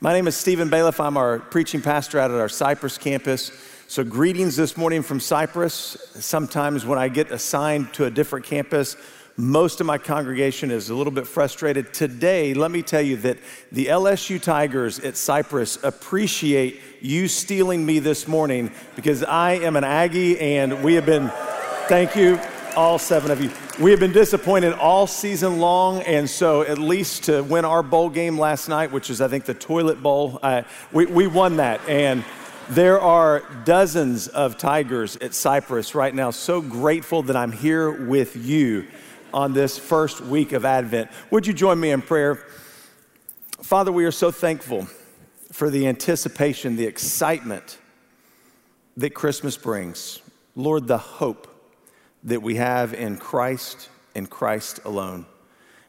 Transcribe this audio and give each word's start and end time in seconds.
My 0.00 0.12
name 0.12 0.28
is 0.28 0.36
Stephen 0.36 0.70
Bailiff. 0.70 1.00
I'm 1.00 1.16
our 1.16 1.40
preaching 1.40 1.82
pastor 1.82 2.20
out 2.20 2.30
at 2.30 2.36
our 2.36 2.48
Cypress 2.48 2.96
campus. 2.98 3.50
So, 3.88 4.04
greetings 4.04 4.54
this 4.54 4.76
morning 4.76 5.02
from 5.02 5.18
Cypress. 5.18 5.96
Sometimes 6.14 6.86
when 6.86 7.00
I 7.00 7.08
get 7.08 7.32
assigned 7.32 7.92
to 7.94 8.04
a 8.04 8.10
different 8.10 8.46
campus, 8.46 8.96
most 9.36 9.80
of 9.80 9.88
my 9.88 9.98
congregation 9.98 10.70
is 10.70 10.90
a 10.90 10.94
little 10.94 11.10
bit 11.10 11.26
frustrated. 11.26 11.92
Today, 11.92 12.54
let 12.54 12.70
me 12.70 12.80
tell 12.80 13.02
you 13.02 13.16
that 13.16 13.38
the 13.72 13.86
LSU 13.86 14.40
Tigers 14.40 15.00
at 15.00 15.16
Cypress 15.16 15.82
appreciate 15.82 16.80
you 17.00 17.26
stealing 17.26 17.84
me 17.84 17.98
this 17.98 18.28
morning 18.28 18.70
because 18.94 19.24
I 19.24 19.54
am 19.54 19.74
an 19.74 19.82
Aggie 19.82 20.38
and 20.38 20.84
we 20.84 20.94
have 20.94 21.06
been, 21.06 21.28
thank 21.88 22.14
you, 22.14 22.38
all 22.78 22.96
seven 22.96 23.32
of 23.32 23.42
you. 23.42 23.50
We 23.80 23.90
have 23.90 23.98
been 23.98 24.12
disappointed 24.12 24.72
all 24.72 25.08
season 25.08 25.58
long, 25.58 26.00
and 26.02 26.30
so 26.30 26.62
at 26.62 26.78
least 26.78 27.24
to 27.24 27.42
win 27.42 27.64
our 27.64 27.82
bowl 27.82 28.08
game 28.08 28.38
last 28.38 28.68
night, 28.68 28.92
which 28.92 29.10
is, 29.10 29.20
I 29.20 29.26
think, 29.26 29.46
the 29.46 29.54
toilet 29.54 30.00
bowl, 30.00 30.38
uh, 30.44 30.62
we, 30.92 31.06
we 31.06 31.26
won 31.26 31.56
that. 31.56 31.80
And 31.88 32.24
there 32.70 33.00
are 33.00 33.42
dozens 33.64 34.28
of 34.28 34.58
Tigers 34.58 35.16
at 35.16 35.34
Cypress 35.34 35.96
right 35.96 36.14
now. 36.14 36.30
So 36.30 36.60
grateful 36.60 37.24
that 37.24 37.34
I'm 37.34 37.50
here 37.50 37.90
with 37.90 38.36
you 38.36 38.86
on 39.34 39.54
this 39.54 39.76
first 39.76 40.20
week 40.20 40.52
of 40.52 40.64
Advent. 40.64 41.10
Would 41.32 41.48
you 41.48 41.54
join 41.54 41.80
me 41.80 41.90
in 41.90 42.00
prayer? 42.00 42.36
Father, 43.60 43.90
we 43.90 44.04
are 44.04 44.12
so 44.12 44.30
thankful 44.30 44.86
for 45.50 45.68
the 45.68 45.88
anticipation, 45.88 46.76
the 46.76 46.86
excitement 46.86 47.76
that 48.96 49.14
Christmas 49.14 49.56
brings. 49.56 50.20
Lord, 50.54 50.86
the 50.86 50.98
hope 50.98 51.57
that 52.28 52.42
we 52.42 52.56
have 52.56 52.94
in 52.94 53.16
Christ 53.16 53.88
and 54.14 54.28
Christ 54.28 54.80
alone. 54.84 55.26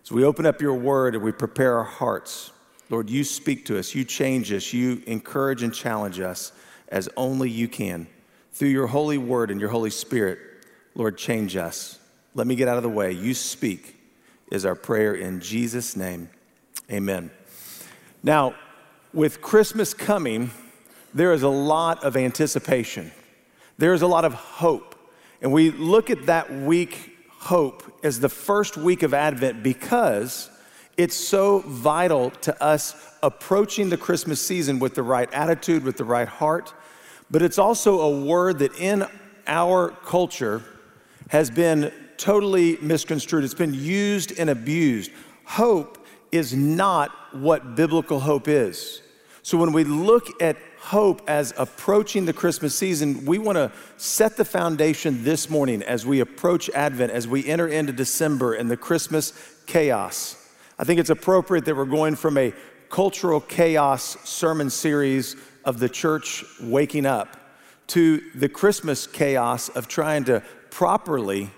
As 0.03 0.11
we 0.11 0.23
open 0.23 0.45
up 0.45 0.61
your 0.61 0.73
word 0.73 1.15
and 1.15 1.23
we 1.23 1.31
prepare 1.31 1.77
our 1.77 1.83
hearts, 1.83 2.51
Lord, 2.89 3.09
you 3.09 3.23
speak 3.23 3.65
to 3.65 3.77
us, 3.77 3.93
you 3.93 4.03
change 4.03 4.51
us, 4.51 4.73
you 4.73 5.03
encourage 5.05 5.63
and 5.63 5.73
challenge 5.73 6.19
us 6.19 6.51
as 6.87 7.09
only 7.15 7.49
you 7.49 7.67
can. 7.67 8.07
Through 8.53 8.69
your 8.69 8.87
holy 8.87 9.17
word 9.17 9.51
and 9.51 9.59
your 9.59 9.69
Holy 9.69 9.91
Spirit, 9.91 10.39
Lord, 10.95 11.17
change 11.17 11.55
us. 11.55 11.99
Let 12.33 12.47
me 12.47 12.55
get 12.55 12.67
out 12.67 12.77
of 12.77 12.83
the 12.83 12.89
way. 12.89 13.11
You 13.11 13.33
speak, 13.33 13.95
is 14.51 14.65
our 14.65 14.75
prayer 14.75 15.13
in 15.13 15.39
Jesus' 15.39 15.95
name. 15.95 16.29
Amen. 16.91 17.31
Now, 18.23 18.55
with 19.13 19.41
Christmas 19.41 19.93
coming, 19.93 20.51
there 21.13 21.33
is 21.33 21.43
a 21.43 21.49
lot 21.49 22.03
of 22.03 22.17
anticipation, 22.17 23.11
there 23.77 23.93
is 23.93 24.01
a 24.01 24.07
lot 24.07 24.25
of 24.25 24.33
hope. 24.33 24.95
And 25.41 25.51
we 25.51 25.71
look 25.71 26.09
at 26.09 26.25
that 26.25 26.53
week, 26.53 27.17
hope, 27.29 27.83
as 28.03 28.19
the 28.19 28.29
first 28.29 28.75
week 28.77 29.03
of 29.03 29.13
Advent 29.13 29.63
because 29.63 30.49
it's 30.97 31.15
so 31.15 31.59
vital 31.59 32.29
to 32.31 32.61
us 32.61 32.93
approaching 33.23 33.89
the 33.89 33.97
Christmas 33.97 34.45
season 34.45 34.79
with 34.79 34.95
the 34.95 35.03
right 35.03 35.31
attitude, 35.33 35.83
with 35.85 35.95
the 35.95 36.03
right 36.03 36.27
heart. 36.27 36.73
But 37.31 37.41
it's 37.41 37.57
also 37.57 38.01
a 38.01 38.25
word 38.25 38.59
that 38.59 38.75
in 38.75 39.05
our 39.47 39.91
culture 40.05 40.61
has 41.29 41.49
been 41.49 41.93
totally 42.17 42.77
misconstrued. 42.81 43.45
It's 43.45 43.53
been 43.53 43.73
used 43.73 44.37
and 44.37 44.49
abused. 44.49 45.11
Hope 45.45 46.05
is 46.31 46.53
not 46.53 47.11
what 47.31 47.75
biblical 47.75 48.19
hope 48.19 48.47
is. 48.47 49.01
So 49.41 49.57
when 49.57 49.71
we 49.71 49.83
look 49.83 50.41
at 50.41 50.57
hope 50.79 51.21
as 51.27 51.53
approaching 51.57 52.25
the 52.25 52.33
Christmas 52.33 52.75
season, 52.75 53.25
we 53.25 53.37
want 53.37 53.57
to 53.57 53.71
set 53.97 54.37
the 54.37 54.45
foundation 54.45 55.23
this 55.23 55.49
morning 55.49 55.83
as 55.83 56.05
we 56.05 56.19
approach 56.21 56.69
Advent, 56.69 57.11
as 57.11 57.27
we 57.27 57.45
enter 57.45 57.67
into 57.67 57.91
December 57.91 58.53
and 58.53 58.71
the 58.71 58.77
Christmas 58.77 59.33
chaos. 59.65 60.49
I 60.79 60.85
think 60.85 60.99
it's 60.99 61.09
appropriate 61.09 61.65
that 61.65 61.75
we're 61.75 61.85
going 61.85 62.15
from 62.15 62.37
a 62.37 62.53
cultural 62.89 63.41
chaos 63.41 64.17
sermon 64.23 64.69
series 64.69 65.35
of 65.65 65.79
the 65.79 65.89
church 65.89 66.43
waking 66.61 67.05
up 67.05 67.37
to 67.87 68.21
the 68.33 68.49
Christmas 68.49 69.05
chaos 69.05 69.69
of 69.69 69.87
trying 69.87 70.23
to 70.25 70.41
properly 70.69 71.51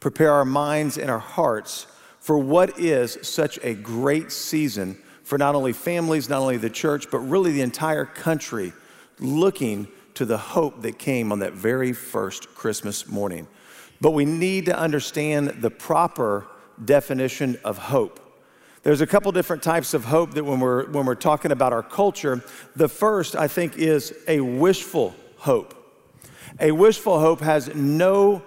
prepare 0.00 0.32
our 0.32 0.44
minds 0.44 0.98
and 0.98 1.10
our 1.10 1.18
hearts 1.18 1.86
for 2.18 2.38
what 2.38 2.78
is 2.78 3.18
such 3.22 3.58
a 3.62 3.74
great 3.74 4.32
season 4.32 4.96
for 5.24 5.38
not 5.38 5.54
only 5.54 5.72
families, 5.72 6.28
not 6.28 6.40
only 6.40 6.56
the 6.56 6.70
church, 6.70 7.10
but 7.10 7.18
really 7.18 7.52
the 7.52 7.60
entire 7.60 8.04
country 8.04 8.72
looking 9.18 9.88
to 10.14 10.24
the 10.24 10.38
hope 10.38 10.82
that 10.82 10.98
came 10.98 11.32
on 11.32 11.38
that 11.40 11.52
very 11.52 11.92
first 11.92 12.54
Christmas 12.54 13.08
morning. 13.08 13.46
But 14.00 14.10
we 14.10 14.24
need 14.24 14.66
to 14.66 14.78
understand 14.78 15.48
the 15.62 15.70
proper 15.70 16.46
definition 16.84 17.58
of 17.64 17.78
hope. 17.78 18.18
There's 18.82 19.00
a 19.00 19.06
couple 19.06 19.30
different 19.30 19.62
types 19.62 19.94
of 19.94 20.04
hope 20.04 20.34
that 20.34 20.44
when 20.44 20.58
we're, 20.58 20.90
when 20.90 21.06
we're 21.06 21.14
talking 21.14 21.52
about 21.52 21.72
our 21.72 21.84
culture, 21.84 22.42
the 22.74 22.88
first, 22.88 23.36
I 23.36 23.46
think, 23.46 23.76
is 23.78 24.12
a 24.26 24.40
wishful 24.40 25.14
hope. 25.36 25.74
A 26.58 26.72
wishful 26.72 27.20
hope 27.20 27.40
has 27.40 27.72
no 27.74 28.42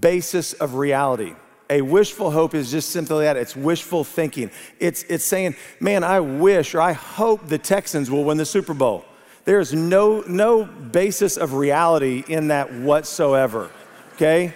basis 0.00 0.52
of 0.52 0.74
reality. 0.74 1.34
A 1.68 1.82
wishful 1.82 2.30
hope 2.30 2.54
is 2.54 2.70
just 2.70 2.90
simply 2.90 3.24
that 3.24 3.36
it's 3.36 3.56
wishful 3.56 4.04
thinking. 4.04 4.50
It's, 4.78 5.02
it's 5.04 5.24
saying, 5.24 5.56
man, 5.80 6.04
I 6.04 6.20
wish 6.20 6.74
or 6.74 6.80
I 6.80 6.92
hope 6.92 7.48
the 7.48 7.58
Texans 7.58 8.10
will 8.10 8.24
win 8.24 8.36
the 8.36 8.46
Super 8.46 8.74
Bowl. 8.74 9.04
There's 9.44 9.72
no, 9.72 10.22
no 10.22 10.64
basis 10.64 11.36
of 11.36 11.54
reality 11.54 12.24
in 12.28 12.48
that 12.48 12.72
whatsoever, 12.72 13.70
okay? 14.14 14.54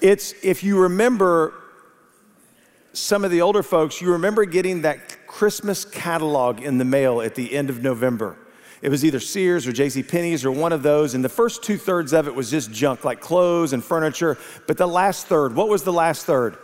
It's, 0.00 0.34
if 0.42 0.62
you 0.62 0.78
remember 0.80 1.54
some 2.92 3.24
of 3.24 3.30
the 3.30 3.42
older 3.42 3.62
folks, 3.62 4.00
you 4.00 4.12
remember 4.12 4.44
getting 4.44 4.82
that 4.82 5.26
Christmas 5.26 5.84
catalog 5.84 6.60
in 6.60 6.78
the 6.78 6.84
mail 6.84 7.20
at 7.20 7.34
the 7.34 7.54
end 7.54 7.70
of 7.70 7.82
November. 7.82 8.36
It 8.80 8.90
was 8.90 9.04
either 9.04 9.20
Sears 9.20 9.66
or 9.66 9.72
J.C. 9.72 10.02
Penney's 10.02 10.44
or 10.44 10.52
one 10.52 10.72
of 10.72 10.82
those, 10.82 11.14
and 11.14 11.24
the 11.24 11.28
first 11.28 11.62
two 11.62 11.76
thirds 11.76 12.12
of 12.12 12.28
it 12.28 12.34
was 12.34 12.50
just 12.50 12.70
junk, 12.70 13.04
like 13.04 13.20
clothes 13.20 13.72
and 13.72 13.82
furniture. 13.82 14.38
But 14.66 14.76
the 14.76 14.86
last 14.86 15.26
third, 15.26 15.54
what 15.54 15.68
was 15.68 15.82
the 15.82 15.92
last 15.92 16.26
third? 16.26 16.56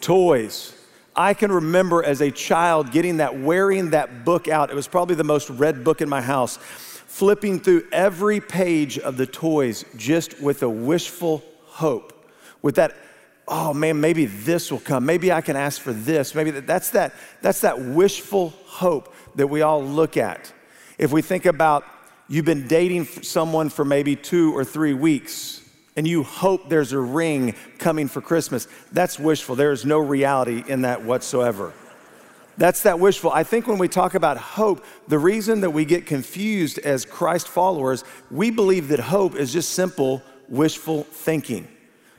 Toys. 0.00 0.74
I 1.14 1.34
can 1.34 1.50
remember 1.50 2.02
as 2.04 2.20
a 2.20 2.30
child 2.30 2.92
getting 2.92 3.16
that, 3.16 3.38
wearing 3.38 3.90
that 3.90 4.24
book 4.24 4.46
out. 4.48 4.70
It 4.70 4.76
was 4.76 4.86
probably 4.86 5.16
the 5.16 5.24
most 5.24 5.50
read 5.50 5.82
book 5.82 6.00
in 6.00 6.08
my 6.08 6.20
house, 6.22 6.56
flipping 6.56 7.58
through 7.60 7.88
every 7.92 8.40
page 8.40 8.98
of 8.98 9.16
the 9.16 9.26
toys 9.26 9.84
just 9.96 10.40
with 10.40 10.62
a 10.62 10.68
wishful 10.68 11.42
hope, 11.64 12.32
with 12.62 12.76
that 12.76 12.94
oh 13.48 13.72
man, 13.74 14.00
maybe 14.00 14.26
this 14.26 14.70
will 14.70 14.78
come. 14.78 15.06
Maybe 15.06 15.32
I 15.32 15.40
can 15.40 15.56
ask 15.56 15.80
for 15.80 15.92
this. 15.92 16.34
Maybe 16.34 16.50
that, 16.52 16.66
that's 16.66 16.90
that 16.90 17.14
that's 17.42 17.62
that 17.62 17.80
wishful 17.80 18.50
hope 18.66 19.14
that 19.34 19.46
we 19.46 19.62
all 19.62 19.82
look 19.82 20.16
at. 20.16 20.52
If 20.98 21.12
we 21.12 21.22
think 21.22 21.46
about 21.46 21.84
you've 22.28 22.44
been 22.44 22.66
dating 22.66 23.06
someone 23.06 23.70
for 23.70 23.84
maybe 23.84 24.16
2 24.16 24.56
or 24.56 24.64
3 24.64 24.94
weeks 24.94 25.62
and 25.96 26.06
you 26.06 26.22
hope 26.22 26.68
there's 26.68 26.92
a 26.92 26.98
ring 26.98 27.54
coming 27.78 28.08
for 28.08 28.20
Christmas, 28.20 28.68
that's 28.92 29.18
wishful. 29.18 29.54
There 29.54 29.72
is 29.72 29.86
no 29.86 29.98
reality 29.98 30.62
in 30.66 30.82
that 30.82 31.04
whatsoever. 31.04 31.72
That's 32.56 32.82
that 32.82 32.98
wishful. 32.98 33.30
I 33.30 33.44
think 33.44 33.68
when 33.68 33.78
we 33.78 33.86
talk 33.86 34.14
about 34.14 34.36
hope, 34.36 34.84
the 35.06 35.18
reason 35.18 35.60
that 35.60 35.70
we 35.70 35.84
get 35.84 36.06
confused 36.06 36.78
as 36.80 37.04
Christ 37.04 37.46
followers, 37.46 38.02
we 38.30 38.50
believe 38.50 38.88
that 38.88 38.98
hope 38.98 39.36
is 39.36 39.52
just 39.52 39.70
simple 39.70 40.22
wishful 40.48 41.04
thinking 41.04 41.68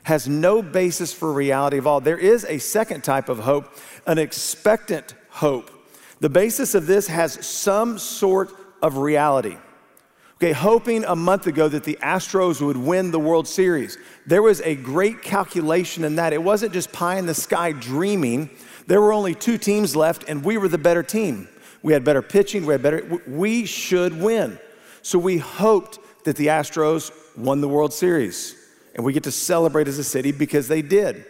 has 0.04 0.28
no 0.28 0.62
basis 0.62 1.14
for 1.14 1.32
reality 1.32 1.78
at 1.78 1.86
all. 1.86 2.02
There 2.02 2.18
is 2.18 2.44
a 2.46 2.58
second 2.58 3.04
type 3.04 3.30
of 3.30 3.40
hope, 3.40 3.76
an 4.08 4.18
expectant 4.18 5.14
hope. 5.30 5.70
The 6.20 6.30
basis 6.30 6.74
of 6.74 6.88
this 6.88 7.08
has 7.08 7.46
some 7.46 8.00
sort 8.00 8.50
of 8.82 8.98
reality. 8.98 9.58
Okay, 10.36 10.54
hoping 10.54 11.04
a 11.04 11.16
month 11.16 11.48
ago 11.48 11.68
that 11.68 11.84
the 11.84 11.98
Astros 12.02 12.62
would 12.62 12.78
win 12.78 13.12
the 13.12 13.20
World 13.20 13.48
Series. 13.48 13.98
There 14.26 14.42
was 14.42 14.62
a 14.62 14.76
great 14.76 15.22
calculation 15.22 16.06
in 16.06 16.16
that. 16.16 16.32
It 16.32 16.42
wasn't 16.42 16.72
just 16.72 16.94
pie 16.94 17.18
in 17.18 17.26
the 17.26 17.34
sky 17.34 17.74
dreaming. 17.74 18.50
There 18.88 19.02
were 19.02 19.12
only 19.12 19.36
two 19.36 19.58
teams 19.58 19.98
left, 19.98 20.30
and 20.30 20.44
we 20.44 20.58
were 20.58 20.70
the 20.70 20.78
better 20.78 21.04
team. 21.04 21.50
We 21.82 21.94
had 21.94 22.04
better 22.04 22.22
pitching, 22.22 22.66
we 22.66 22.74
had 22.74 22.82
better, 22.82 23.22
we 23.28 23.66
should 23.66 24.20
win. 24.20 24.60
So 25.02 25.20
we 25.20 25.38
hoped 25.38 26.00
that 26.26 26.36
the 26.36 26.48
Astros 26.48 27.12
won 27.38 27.62
the 27.62 27.70
World 27.70 27.94
Series 27.94 28.56
and 28.96 29.06
we 29.06 29.14
get 29.14 29.24
to 29.24 29.32
celebrate 29.32 29.88
as 29.88 29.98
a 29.98 30.04
city 30.04 30.32
because 30.32 30.68
they 30.68 30.82
did. 30.82 31.26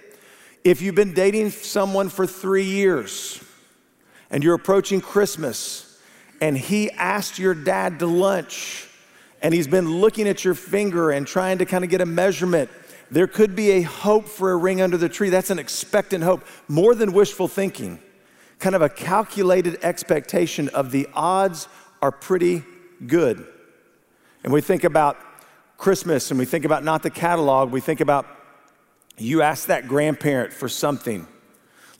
If 0.63 0.81
you've 0.81 0.95
been 0.95 1.13
dating 1.13 1.51
someone 1.51 2.09
for 2.09 2.25
three 2.25 2.63
years 2.63 3.43
and 4.31 4.43
you're 4.43 4.55
approaching 4.55 5.01
Christmas 5.01 5.88
and 6.41 6.57
he 6.57 6.91
asked 6.91 7.39
your 7.39 7.53
dad 7.53 7.99
to 7.99 8.07
lunch 8.07 8.87
and 9.41 9.53
he's 9.53 9.67
been 9.67 9.99
looking 9.99 10.27
at 10.27 10.43
your 10.43 10.53
finger 10.53 11.11
and 11.11 11.25
trying 11.25 11.57
to 11.59 11.65
kind 11.65 11.83
of 11.83 11.89
get 11.89 12.01
a 12.01 12.05
measurement, 12.05 12.69
there 13.11 13.27
could 13.27 13.55
be 13.55 13.71
a 13.71 13.81
hope 13.81 14.27
for 14.27 14.51
a 14.51 14.57
ring 14.57 14.81
under 14.81 14.97
the 14.97 15.09
tree. 15.09 15.29
That's 15.29 15.49
an 15.49 15.59
expectant 15.59 16.23
hope, 16.23 16.45
more 16.67 16.93
than 16.93 17.13
wishful 17.13 17.47
thinking, 17.47 17.99
kind 18.59 18.75
of 18.75 18.81
a 18.81 18.89
calculated 18.89 19.79
expectation 19.83 20.69
of 20.69 20.91
the 20.91 21.07
odds 21.13 21.67
are 22.01 22.11
pretty 22.11 22.63
good. 23.05 23.45
And 24.43 24.53
we 24.53 24.61
think 24.61 24.83
about 24.83 25.17
Christmas 25.77 26.29
and 26.29 26.39
we 26.39 26.45
think 26.45 26.65
about 26.65 26.83
not 26.83 27.03
the 27.03 27.09
catalog, 27.09 27.71
we 27.71 27.81
think 27.81 28.01
about 28.01 28.25
you 29.17 29.41
ask 29.41 29.67
that 29.67 29.87
grandparent 29.87 30.53
for 30.53 30.69
something, 30.69 31.27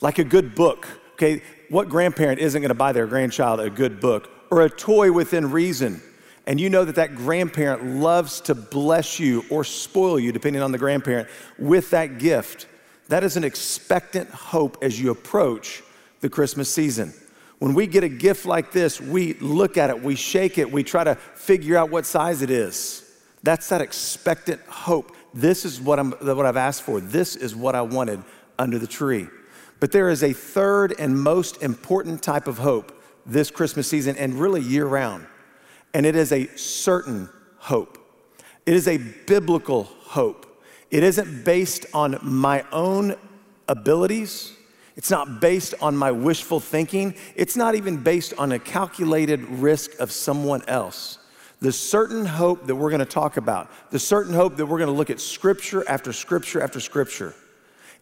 like 0.00 0.18
a 0.18 0.24
good 0.24 0.54
book. 0.54 0.86
Okay, 1.14 1.42
what 1.70 1.88
grandparent 1.88 2.40
isn't 2.40 2.60
going 2.60 2.68
to 2.68 2.74
buy 2.74 2.92
their 2.92 3.06
grandchild 3.06 3.60
a 3.60 3.70
good 3.70 4.00
book 4.00 4.28
or 4.50 4.62
a 4.62 4.68
toy 4.68 5.10
within 5.10 5.50
reason, 5.50 6.02
and 6.46 6.60
you 6.60 6.68
know 6.68 6.84
that 6.84 6.96
that 6.96 7.14
grandparent 7.14 7.84
loves 8.00 8.40
to 8.42 8.54
bless 8.54 9.20
you 9.20 9.44
or 9.48 9.62
spoil 9.62 10.18
you, 10.18 10.32
depending 10.32 10.60
on 10.60 10.72
the 10.72 10.78
grandparent, 10.78 11.28
with 11.58 11.90
that 11.90 12.18
gift, 12.18 12.66
that 13.08 13.22
is 13.22 13.36
an 13.36 13.44
expectant 13.44 14.28
hope 14.30 14.78
as 14.82 15.00
you 15.00 15.10
approach 15.10 15.82
the 16.20 16.28
Christmas 16.28 16.72
season. 16.72 17.14
When 17.60 17.74
we 17.74 17.86
get 17.86 18.02
a 18.02 18.08
gift 18.08 18.46
like 18.46 18.72
this, 18.72 19.00
we 19.00 19.34
look 19.34 19.76
at 19.76 19.90
it, 19.90 20.02
we 20.02 20.16
shake 20.16 20.58
it, 20.58 20.70
we 20.70 20.82
try 20.82 21.04
to 21.04 21.14
figure 21.14 21.76
out 21.76 21.90
what 21.90 22.04
size 22.04 22.42
it 22.42 22.50
is. 22.50 23.06
That's 23.42 23.68
that 23.68 23.80
expectant 23.80 24.60
hope. 24.62 25.14
This 25.32 25.64
is 25.64 25.80
what, 25.80 26.00
I'm, 26.00 26.12
what 26.12 26.46
I've 26.46 26.56
asked 26.56 26.82
for. 26.82 27.00
This 27.00 27.36
is 27.36 27.54
what 27.54 27.74
I 27.76 27.82
wanted 27.82 28.24
under 28.58 28.78
the 28.78 28.86
tree. 28.86 29.28
But 29.80 29.92
there 29.92 30.10
is 30.10 30.22
a 30.22 30.34
third 30.34 30.94
and 30.98 31.18
most 31.18 31.62
important 31.62 32.22
type 32.22 32.46
of 32.46 32.58
hope 32.58 33.02
this 33.26 33.50
Christmas 33.50 33.88
season 33.88 34.16
and 34.16 34.34
really 34.34 34.60
year 34.60 34.86
round. 34.86 35.26
And 35.94 36.06
it 36.06 36.14
is 36.14 36.32
a 36.32 36.46
certain 36.56 37.28
hope. 37.58 37.98
It 38.66 38.74
is 38.74 38.86
a 38.86 38.98
biblical 38.98 39.84
hope. 39.84 40.46
It 40.90 41.02
isn't 41.02 41.44
based 41.44 41.86
on 41.94 42.18
my 42.22 42.64
own 42.72 43.16
abilities. 43.68 44.52
It's 44.96 45.10
not 45.10 45.40
based 45.40 45.74
on 45.80 45.96
my 45.96 46.12
wishful 46.12 46.60
thinking. 46.60 47.14
It's 47.34 47.56
not 47.56 47.74
even 47.74 48.02
based 48.02 48.34
on 48.36 48.52
a 48.52 48.58
calculated 48.58 49.42
risk 49.48 49.98
of 49.98 50.12
someone 50.12 50.62
else. 50.68 51.18
The 51.60 51.72
certain 51.72 52.26
hope 52.26 52.66
that 52.66 52.74
we're 52.74 52.90
going 52.90 53.00
to 53.00 53.04
talk 53.04 53.36
about, 53.36 53.70
the 53.90 53.98
certain 53.98 54.34
hope 54.34 54.56
that 54.56 54.66
we're 54.66 54.78
going 54.78 54.88
to 54.88 54.96
look 54.96 55.10
at 55.10 55.20
scripture 55.20 55.88
after 55.88 56.12
scripture 56.12 56.62
after 56.62 56.80
scripture, 56.80 57.34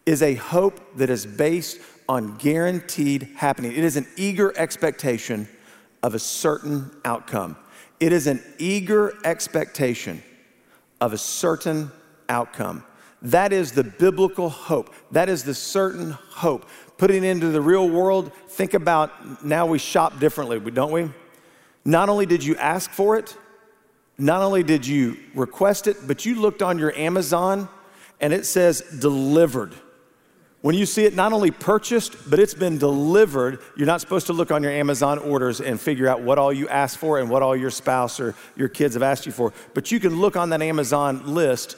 is 0.05 0.21
a 0.21 0.35
hope 0.35 0.79
that 0.97 1.09
is 1.09 1.25
based 1.25 1.79
on 2.07 2.37
guaranteed 2.37 3.29
happening. 3.35 3.71
It 3.71 3.83
is 3.83 3.95
an 3.95 4.07
eager 4.17 4.57
expectation 4.57 5.47
of 6.01 6.15
a 6.15 6.19
certain 6.19 6.89
outcome. 7.05 7.55
It 7.99 8.11
is 8.13 8.27
an 8.27 8.41
eager 8.57 9.13
expectation 9.25 10.23
of 11.01 11.13
a 11.13 11.17
certain 11.17 11.91
outcome. 12.27 12.83
That 13.21 13.51
is 13.51 13.73
the 13.73 13.83
biblical 13.83 14.49
hope. 14.49 14.93
That 15.11 15.29
is 15.29 15.43
the 15.43 15.53
certain 15.53 16.11
hope. 16.11 16.67
Putting 16.97 17.23
into 17.23 17.49
the 17.49 17.61
real 17.61 17.89
world, 17.89 18.31
think 18.47 18.73
about 18.73 19.43
now 19.43 19.65
we 19.65 19.77
shop 19.77 20.19
differently, 20.19 20.59
don't 20.71 20.91
we? 20.91 21.09
Not 21.85 22.09
only 22.09 22.25
did 22.25 22.43
you 22.43 22.55
ask 22.55 22.89
for 22.91 23.17
it, 23.17 23.35
not 24.17 24.41
only 24.41 24.63
did 24.63 24.85
you 24.85 25.17
request 25.33 25.87
it, 25.87 25.97
but 26.07 26.25
you 26.25 26.35
looked 26.35 26.61
on 26.61 26.77
your 26.77 26.93
Amazon 26.95 27.69
and 28.19 28.33
it 28.33 28.45
says 28.45 28.81
delivered. 28.99 29.73
When 30.61 30.75
you 30.75 30.85
see 30.85 31.05
it 31.05 31.15
not 31.15 31.31
only 31.31 31.51
purchased, 31.51 32.29
but 32.29 32.37
it's 32.37 32.53
been 32.53 32.77
delivered, 32.77 33.59
you're 33.77 33.87
not 33.87 34.01
supposed 34.01 34.27
to 34.27 34.33
look 34.33 34.51
on 34.51 34.61
your 34.61 34.73
Amazon 34.73 35.17
orders 35.17 35.61
and 35.61 35.79
figure 35.79 36.07
out 36.09 36.21
what 36.21 36.37
all 36.37 36.51
you 36.51 36.67
asked 36.67 36.97
for 36.97 37.17
and 37.17 37.29
what 37.29 37.41
all 37.41 37.55
your 37.55 37.69
spouse 37.69 38.19
or 38.19 38.35
your 38.57 38.67
kids 38.67 38.95
have 38.95 39.03
asked 39.03 39.25
you 39.25 39.31
for. 39.31 39.53
But 39.73 39.89
you 39.89 40.01
can 40.01 40.19
look 40.19 40.35
on 40.35 40.49
that 40.49 40.61
Amazon 40.61 41.33
list. 41.33 41.77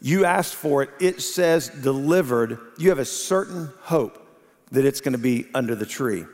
You 0.00 0.24
asked 0.24 0.54
for 0.54 0.82
it, 0.82 0.90
it 0.98 1.20
says 1.20 1.68
delivered. 1.68 2.58
You 2.78 2.88
have 2.88 2.98
a 2.98 3.04
certain 3.04 3.70
hope 3.82 4.26
that 4.70 4.86
it's 4.86 5.02
going 5.02 5.12
to 5.12 5.18
be 5.18 5.46
under 5.54 5.74
the 5.74 5.84
tree. 5.84 6.24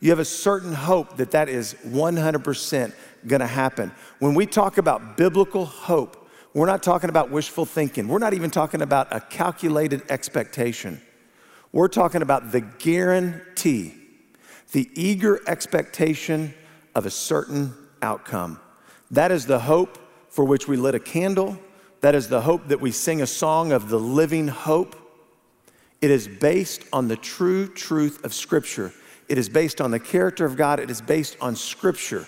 You 0.00 0.08
have 0.08 0.18
a 0.18 0.24
certain 0.24 0.72
hope 0.72 1.18
that 1.18 1.32
that 1.32 1.50
is 1.50 1.74
100% 1.86 2.92
going 3.26 3.40
to 3.40 3.46
happen. 3.46 3.92
When 4.20 4.34
we 4.34 4.46
talk 4.46 4.78
about 4.78 5.18
biblical 5.18 5.66
hope, 5.66 6.28
we're 6.54 6.66
not 6.66 6.82
talking 6.82 7.10
about 7.10 7.30
wishful 7.30 7.66
thinking. 7.66 8.08
We're 8.08 8.18
not 8.18 8.32
even 8.32 8.50
talking 8.50 8.80
about 8.80 9.14
a 9.14 9.20
calculated 9.20 10.02
expectation. 10.08 11.00
We're 11.72 11.88
talking 11.88 12.20
about 12.20 12.52
the 12.52 12.60
guarantee, 12.60 13.94
the 14.72 14.90
eager 14.94 15.40
expectation 15.46 16.52
of 16.94 17.06
a 17.06 17.10
certain 17.10 17.72
outcome. 18.02 18.60
That 19.10 19.32
is 19.32 19.46
the 19.46 19.58
hope 19.58 19.98
for 20.28 20.44
which 20.44 20.68
we 20.68 20.76
lit 20.76 20.94
a 20.94 21.00
candle. 21.00 21.58
That 22.02 22.14
is 22.14 22.28
the 22.28 22.42
hope 22.42 22.68
that 22.68 22.80
we 22.80 22.90
sing 22.90 23.22
a 23.22 23.26
song 23.26 23.72
of 23.72 23.88
the 23.88 23.98
living 23.98 24.48
hope. 24.48 24.96
It 26.02 26.10
is 26.10 26.28
based 26.28 26.84
on 26.92 27.08
the 27.08 27.16
true 27.16 27.68
truth 27.68 28.22
of 28.22 28.34
Scripture. 28.34 28.92
It 29.30 29.38
is 29.38 29.48
based 29.48 29.80
on 29.80 29.90
the 29.90 30.00
character 30.00 30.44
of 30.44 30.56
God. 30.56 30.78
It 30.78 30.90
is 30.90 31.00
based 31.00 31.38
on 31.40 31.56
Scripture. 31.56 32.26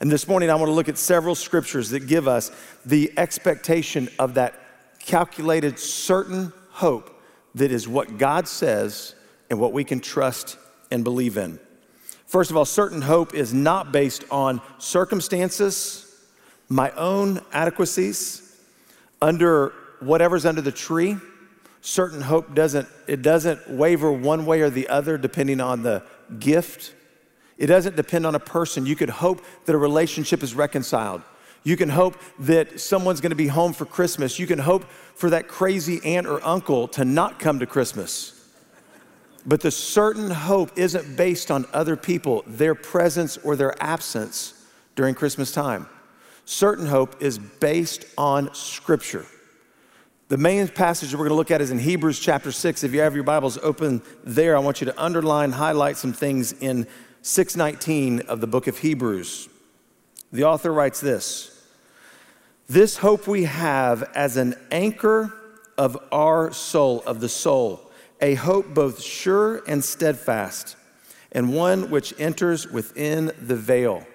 And 0.00 0.10
this 0.10 0.26
morning, 0.26 0.50
I 0.50 0.56
want 0.56 0.68
to 0.68 0.72
look 0.72 0.88
at 0.88 0.98
several 0.98 1.34
scriptures 1.36 1.90
that 1.90 2.06
give 2.06 2.26
us 2.26 2.50
the 2.86 3.12
expectation 3.18 4.08
of 4.18 4.34
that 4.34 4.54
calculated, 4.98 5.78
certain 5.78 6.52
hope 6.70 7.19
that 7.54 7.72
is 7.72 7.88
what 7.88 8.18
God 8.18 8.46
says 8.48 9.14
and 9.48 9.58
what 9.58 9.72
we 9.72 9.84
can 9.84 10.00
trust 10.00 10.56
and 10.90 11.04
believe 11.04 11.36
in. 11.36 11.58
First 12.26 12.50
of 12.50 12.56
all, 12.56 12.64
certain 12.64 13.02
hope 13.02 13.34
is 13.34 13.52
not 13.52 13.90
based 13.90 14.24
on 14.30 14.60
circumstances, 14.78 16.06
my 16.68 16.90
own 16.92 17.40
adequacies, 17.52 18.56
under 19.20 19.72
whatever's 19.98 20.46
under 20.46 20.60
the 20.60 20.72
tree. 20.72 21.16
Certain 21.80 22.20
hope 22.20 22.54
doesn't 22.54 22.86
it 23.06 23.22
doesn't 23.22 23.68
waver 23.68 24.12
one 24.12 24.46
way 24.46 24.60
or 24.60 24.70
the 24.70 24.88
other 24.88 25.18
depending 25.18 25.60
on 25.60 25.82
the 25.82 26.02
gift. 26.38 26.94
It 27.58 27.66
doesn't 27.66 27.96
depend 27.96 28.26
on 28.26 28.34
a 28.34 28.40
person. 28.40 28.86
You 28.86 28.96
could 28.96 29.10
hope 29.10 29.44
that 29.64 29.74
a 29.74 29.78
relationship 29.78 30.42
is 30.42 30.54
reconciled. 30.54 31.22
You 31.62 31.76
can 31.76 31.88
hope 31.88 32.16
that 32.38 32.80
someone's 32.80 33.20
gonna 33.20 33.34
be 33.34 33.48
home 33.48 33.72
for 33.72 33.84
Christmas. 33.84 34.38
You 34.38 34.46
can 34.46 34.58
hope 34.58 34.84
for 35.14 35.30
that 35.30 35.48
crazy 35.48 36.00
aunt 36.04 36.26
or 36.26 36.44
uncle 36.44 36.88
to 36.88 37.04
not 37.04 37.38
come 37.38 37.58
to 37.58 37.66
Christmas. 37.66 38.36
But 39.46 39.60
the 39.60 39.70
certain 39.70 40.30
hope 40.30 40.72
isn't 40.76 41.16
based 41.16 41.50
on 41.50 41.66
other 41.72 41.96
people, 41.96 42.44
their 42.46 42.74
presence 42.74 43.38
or 43.38 43.56
their 43.56 43.80
absence 43.82 44.54
during 44.96 45.14
Christmas 45.14 45.52
time. 45.52 45.86
Certain 46.44 46.86
hope 46.86 47.22
is 47.22 47.38
based 47.38 48.04
on 48.18 48.52
Scripture. 48.54 49.26
The 50.30 50.36
main 50.36 50.68
passage 50.68 51.10
that 51.10 51.16
we're 51.16 51.24
going 51.24 51.30
to 51.30 51.36
look 51.36 51.50
at 51.50 51.60
is 51.60 51.70
in 51.70 51.78
Hebrews 51.78 52.20
chapter 52.20 52.52
6. 52.52 52.84
If 52.84 52.92
you 52.92 53.00
have 53.00 53.14
your 53.14 53.24
Bibles 53.24 53.58
open 53.58 54.02
there, 54.22 54.56
I 54.56 54.60
want 54.60 54.80
you 54.80 54.84
to 54.84 55.02
underline, 55.02 55.52
highlight 55.52 55.96
some 55.96 56.12
things 56.12 56.52
in 56.52 56.86
619 57.22 58.20
of 58.28 58.40
the 58.40 58.46
book 58.46 58.66
of 58.66 58.78
Hebrews. 58.78 59.48
The 60.32 60.44
author 60.44 60.72
writes 60.72 61.00
this 61.00 61.50
This 62.68 62.98
hope 62.98 63.26
we 63.26 63.44
have 63.44 64.02
as 64.14 64.36
an 64.36 64.54
anchor 64.70 65.32
of 65.76 65.98
our 66.12 66.52
soul, 66.52 67.02
of 67.06 67.20
the 67.20 67.28
soul, 67.28 67.80
a 68.20 68.34
hope 68.34 68.74
both 68.74 69.02
sure 69.02 69.62
and 69.66 69.82
steadfast, 69.82 70.76
and 71.32 71.54
one 71.54 71.90
which 71.90 72.14
enters 72.18 72.68
within 72.68 73.32
the 73.40 73.56
veil. 73.56 74.06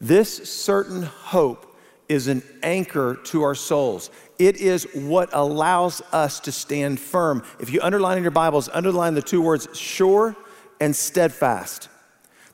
This 0.00 0.48
certain 0.50 1.02
hope 1.02 1.76
is 2.08 2.26
an 2.26 2.42
anchor 2.62 3.18
to 3.24 3.42
our 3.42 3.54
souls. 3.54 4.10
It 4.38 4.56
is 4.56 4.86
what 4.94 5.28
allows 5.32 6.00
us 6.12 6.40
to 6.40 6.52
stand 6.52 7.00
firm. 7.00 7.44
If 7.60 7.70
you 7.70 7.80
underline 7.82 8.16
in 8.16 8.22
your 8.22 8.30
Bibles, 8.30 8.68
underline 8.72 9.14
the 9.14 9.22
two 9.22 9.42
words 9.42 9.68
sure 9.76 10.34
and 10.80 10.94
steadfast. 10.94 11.88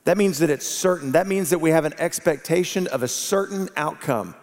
That 0.05 0.17
means 0.17 0.39
that 0.39 0.49
it's 0.49 0.67
certain. 0.67 1.11
That 1.11 1.27
means 1.27 1.49
that 1.49 1.59
we 1.59 1.71
have 1.71 1.85
an 1.85 1.93
expectation 1.97 2.87
of 2.87 3.03
a 3.03 3.07
certain 3.07 3.69
outcome. 3.75 4.35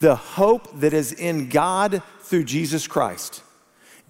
The 0.00 0.16
hope 0.16 0.80
that 0.80 0.92
is 0.92 1.12
in 1.12 1.48
God 1.48 2.02
through 2.20 2.44
Jesus 2.44 2.86
Christ 2.86 3.42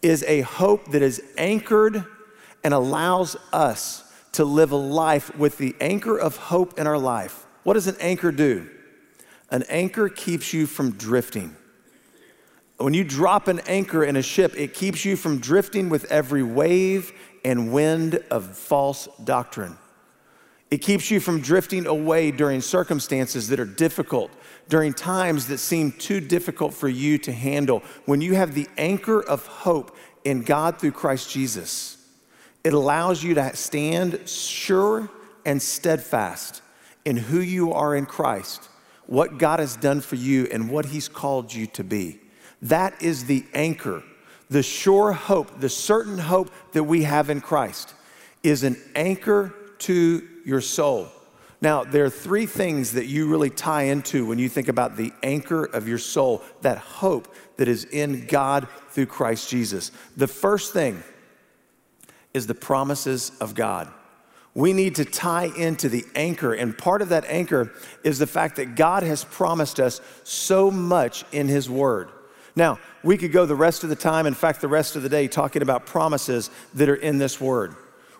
is 0.02 0.24
a 0.24 0.40
hope 0.40 0.90
that 0.92 1.02
is 1.02 1.22
anchored 1.38 2.04
and 2.64 2.74
allows 2.74 3.36
us 3.52 4.02
to 4.32 4.44
live 4.44 4.72
a 4.72 4.76
life 4.76 5.34
with 5.36 5.58
the 5.58 5.76
anchor 5.80 6.18
of 6.18 6.36
hope 6.36 6.78
in 6.78 6.86
our 6.86 6.98
life. 6.98 7.46
What 7.62 7.74
does 7.74 7.86
an 7.86 7.96
anchor 8.00 8.32
do? 8.32 8.68
An 9.50 9.64
anchor 9.68 10.08
keeps 10.08 10.52
you 10.52 10.66
from 10.66 10.92
drifting. 10.92 11.56
When 12.78 12.94
you 12.94 13.04
drop 13.04 13.48
an 13.48 13.60
anchor 13.60 14.04
in 14.04 14.16
a 14.16 14.22
ship, 14.22 14.54
it 14.56 14.74
keeps 14.74 15.04
you 15.04 15.16
from 15.16 15.38
drifting 15.38 15.88
with 15.88 16.10
every 16.10 16.42
wave 16.42 17.12
and 17.44 17.72
wind 17.72 18.22
of 18.30 18.56
false 18.56 19.08
doctrine. 19.24 19.78
It 20.70 20.78
keeps 20.78 21.10
you 21.10 21.20
from 21.20 21.40
drifting 21.40 21.86
away 21.86 22.30
during 22.32 22.60
circumstances 22.60 23.48
that 23.48 23.60
are 23.60 23.64
difficult, 23.64 24.30
during 24.68 24.92
times 24.92 25.46
that 25.46 25.58
seem 25.58 25.92
too 25.92 26.20
difficult 26.20 26.74
for 26.74 26.88
you 26.88 27.18
to 27.18 27.32
handle. 27.32 27.82
When 28.04 28.20
you 28.20 28.34
have 28.34 28.54
the 28.54 28.68
anchor 28.76 29.22
of 29.22 29.46
hope 29.46 29.96
in 30.24 30.42
God 30.42 30.78
through 30.78 30.92
Christ 30.92 31.30
Jesus, 31.30 31.96
it 32.64 32.72
allows 32.72 33.22
you 33.22 33.34
to 33.34 33.54
stand 33.54 34.28
sure 34.28 35.08
and 35.44 35.62
steadfast 35.62 36.62
in 37.04 37.16
who 37.16 37.38
you 37.38 37.72
are 37.72 37.94
in 37.94 38.06
Christ, 38.06 38.68
what 39.06 39.38
God 39.38 39.60
has 39.60 39.76
done 39.76 40.00
for 40.00 40.16
you, 40.16 40.48
and 40.50 40.68
what 40.68 40.86
He's 40.86 41.08
called 41.08 41.54
you 41.54 41.68
to 41.68 41.84
be. 41.84 42.18
That 42.60 43.00
is 43.00 43.26
the 43.26 43.44
anchor, 43.54 44.02
the 44.50 44.64
sure 44.64 45.12
hope, 45.12 45.60
the 45.60 45.68
certain 45.68 46.18
hope 46.18 46.50
that 46.72 46.82
we 46.82 47.04
have 47.04 47.30
in 47.30 47.40
Christ 47.40 47.94
is 48.42 48.64
an 48.64 48.76
anchor 48.96 49.54
to 49.80 50.26
your 50.44 50.60
soul. 50.60 51.08
Now, 51.60 51.84
there 51.84 52.04
are 52.04 52.10
three 52.10 52.46
things 52.46 52.92
that 52.92 53.06
you 53.06 53.28
really 53.28 53.50
tie 53.50 53.84
into 53.84 54.26
when 54.26 54.38
you 54.38 54.48
think 54.48 54.68
about 54.68 54.96
the 54.96 55.12
anchor 55.22 55.64
of 55.64 55.88
your 55.88 55.98
soul, 55.98 56.42
that 56.60 56.78
hope 56.78 57.34
that 57.56 57.66
is 57.66 57.84
in 57.84 58.26
God 58.26 58.68
through 58.90 59.06
Christ 59.06 59.48
Jesus. 59.48 59.90
The 60.16 60.28
first 60.28 60.72
thing 60.72 61.02
is 62.34 62.46
the 62.46 62.54
promises 62.54 63.32
of 63.40 63.54
God. 63.54 63.90
We 64.54 64.72
need 64.72 64.96
to 64.96 65.04
tie 65.04 65.50
into 65.56 65.88
the 65.88 66.04
anchor. 66.14 66.52
And 66.52 66.76
part 66.76 67.02
of 67.02 67.08
that 67.10 67.24
anchor 67.26 67.72
is 68.04 68.18
the 68.18 68.26
fact 68.26 68.56
that 68.56 68.74
God 68.74 69.02
has 69.02 69.24
promised 69.24 69.80
us 69.80 70.00
so 70.24 70.70
much 70.70 71.24
in 71.32 71.48
His 71.48 71.68
Word. 71.68 72.10
Now, 72.54 72.78
we 73.02 73.18
could 73.18 73.32
go 73.32 73.44
the 73.44 73.54
rest 73.54 73.82
of 73.82 73.90
the 73.90 73.96
time, 73.96 74.26
in 74.26 74.34
fact, 74.34 74.60
the 74.60 74.68
rest 74.68 74.96
of 74.96 75.02
the 75.02 75.10
day, 75.10 75.28
talking 75.28 75.62
about 75.62 75.84
promises 75.84 76.50
that 76.74 76.88
are 76.88 76.94
in 76.94 77.18
this 77.18 77.40
Word. 77.40 77.76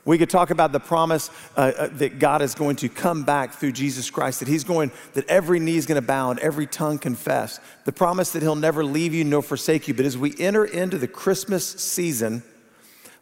We 0.07 0.19
could 0.19 0.31
talk 0.31 0.51
about 0.51 0.71
the 0.71 0.79
promise 0.79 1.31
uh, 1.57 1.73
uh, 1.77 1.89
that 1.95 2.21
God 2.21 2.41
is 2.41 2.55
going 2.55 2.77
to 2.77 2.89
come 2.89 3.25
back 3.25 3.55
through 3.55 3.73
Jesus 3.73 4.09
Christ, 4.09 4.39
that 4.39 4.49
He's 4.49 4.63
going, 4.63 4.93
that 5.15 5.29
every 5.29 5.59
knee 5.59 5.77
is 5.77 5.85
going 5.85 6.01
to 6.01 6.07
bow 6.07 6.31
and 6.31 6.39
every 6.39 6.67
tongue 6.67 6.99
confess. 6.99 7.59
The 7.85 7.93
promise 7.93 8.31
that 8.31 8.41
He'll 8.41 8.55
never 8.55 8.85
leave 8.85 9.13
you 9.13 9.25
nor 9.25 9.43
forsake 9.43 9.89
you. 9.89 9.95
But 9.95 10.07
as 10.07 10.17
we 10.17 10.33
enter 10.39 10.65
into 10.65 10.97
the 10.97 11.09
Christmas 11.09 11.67
season, 11.67 12.45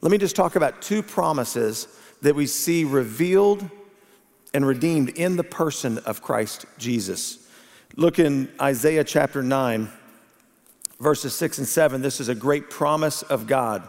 let 0.03 0.13
me 0.13 0.19
just 0.19 0.37
talk 0.37 0.57
about 0.57 0.83
two 0.83 1.03
promises 1.03 1.89
that 2.21 2.35
we 2.35 2.47
see 2.47 2.85
revealed 2.85 3.69
and 4.53 4.67
redeemed 4.67 5.09
in 5.09 5.37
the 5.37 5.45
person 5.45 5.97
of 6.01 6.21
Christ 6.21 6.67
Jesus. 6.77 7.49
Look 7.97 8.19
in 8.19 8.53
Isaiah 8.61 9.05
chapter 9.05 9.43
9, 9.43 9.89
verses 11.01 11.35
6 11.35 11.59
and 11.59 11.67
7. 11.67 12.03
This 12.03 12.21
is 12.21 12.29
a 12.29 12.35
great 12.35 12.69
promise 12.69 13.23
of 13.23 13.47
God. 13.47 13.89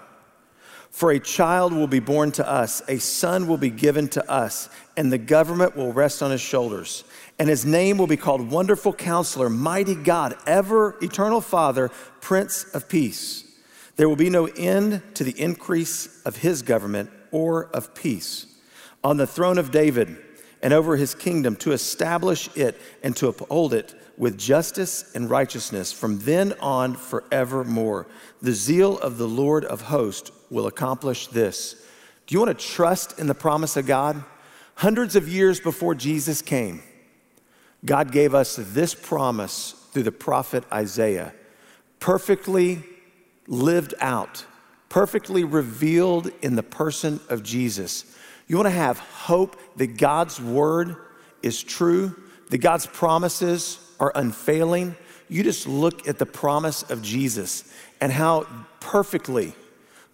For 0.96 1.12
a 1.12 1.20
child 1.20 1.74
will 1.74 1.88
be 1.88 2.00
born 2.00 2.32
to 2.32 2.50
us, 2.50 2.82
a 2.88 3.00
son 3.00 3.48
will 3.48 3.58
be 3.58 3.70
given 3.70 4.08
to 4.08 4.32
us, 4.32 4.70
and 4.96 5.12
the 5.12 5.18
government 5.18 5.76
will 5.76 5.92
rest 5.92 6.24
on 6.24 6.32
his 6.32 6.40
shoulders. 6.40 7.04
And 7.38 7.50
his 7.50 7.66
name 7.66 7.98
will 7.98 8.08
be 8.08 8.16
called 8.16 8.50
Wonderful 8.50 8.94
Counselor, 8.94 9.50
Mighty 9.50 9.96
God, 9.96 10.38
Ever 10.48 10.96
Eternal 11.02 11.42
Father, 11.42 11.90
Prince 12.22 12.74
of 12.74 12.88
Peace. 12.88 13.44
There 13.98 14.08
will 14.08 14.16
be 14.16 14.30
no 14.30 14.46
end 14.46 15.02
to 15.16 15.26
the 15.26 15.38
increase 15.38 16.24
of 16.24 16.38
his 16.38 16.62
government 16.62 17.10
or 17.30 17.66
of 17.74 17.94
peace 17.94 18.46
on 19.04 19.18
the 19.18 19.28
throne 19.28 19.58
of 19.58 19.72
David 19.72 20.16
and 20.66 20.74
over 20.74 20.98
his 20.98 21.14
kingdom 21.14 21.56
to 21.58 21.74
establish 21.74 22.50
it 22.58 22.76
and 23.04 23.16
to 23.16 23.28
uphold 23.28 23.72
it 23.72 23.94
with 24.18 24.36
justice 24.36 25.14
and 25.14 25.30
righteousness 25.30 25.94
from 25.94 26.18
then 26.22 26.54
on 26.60 26.96
forevermore. 26.96 28.08
The 28.42 28.52
zeal 28.52 28.98
of 28.98 29.20
the 29.20 29.28
Lord 29.28 29.64
of 29.64 29.82
hosts 29.82 30.32
will 30.50 30.66
accomplish 30.66 31.28
this. 31.28 31.76
Do 32.26 32.34
you 32.34 32.40
want 32.40 32.58
to 32.58 32.66
trust 32.66 33.20
in 33.20 33.28
the 33.28 33.36
promise 33.36 33.78
of 33.78 33.86
God? 33.86 34.24
Hundreds 34.74 35.16
of 35.16 35.30
years 35.30 35.60
before 35.60 35.94
Jesus 35.94 36.42
came, 36.42 36.82
God 37.86 38.12
gave 38.12 38.34
us 38.34 38.56
this 38.60 38.96
promise 38.96 39.76
through 39.92 40.02
the 40.02 40.12
prophet 40.12 40.64
Isaiah, 40.74 41.32
perfectly 42.00 42.82
lived 43.48 43.94
out 44.00 44.48
perfectly 44.96 45.44
revealed 45.44 46.32
in 46.42 46.56
the 46.56 46.64
person 46.64 47.20
of 47.28 47.44
Jesus. 47.44 48.16
You 48.48 48.58
want 48.58 48.68
to 48.68 48.72
have 48.72 49.00
hope 49.00 49.60
that 49.78 49.98
God's 49.98 50.40
word 50.40 50.96
is 51.42 51.62
true, 51.64 52.16
that 52.50 52.60
God's 52.60 52.86
promises 52.86 53.80
are 54.00 54.12
unfailing. 54.16 54.96
You 55.30 55.44
just 55.44 55.68
look 55.68 56.08
at 56.08 56.20
the 56.20 56.26
promise 56.26 56.84
of 56.84 57.02
Jesus 57.02 57.72
and 58.00 58.12
how 58.12 58.48
perfectly 58.80 59.54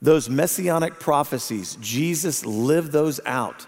those 0.01 0.29
messianic 0.29 0.99
prophecies, 0.99 1.77
Jesus 1.79 2.45
lived 2.45 2.91
those 2.91 3.19
out. 3.25 3.67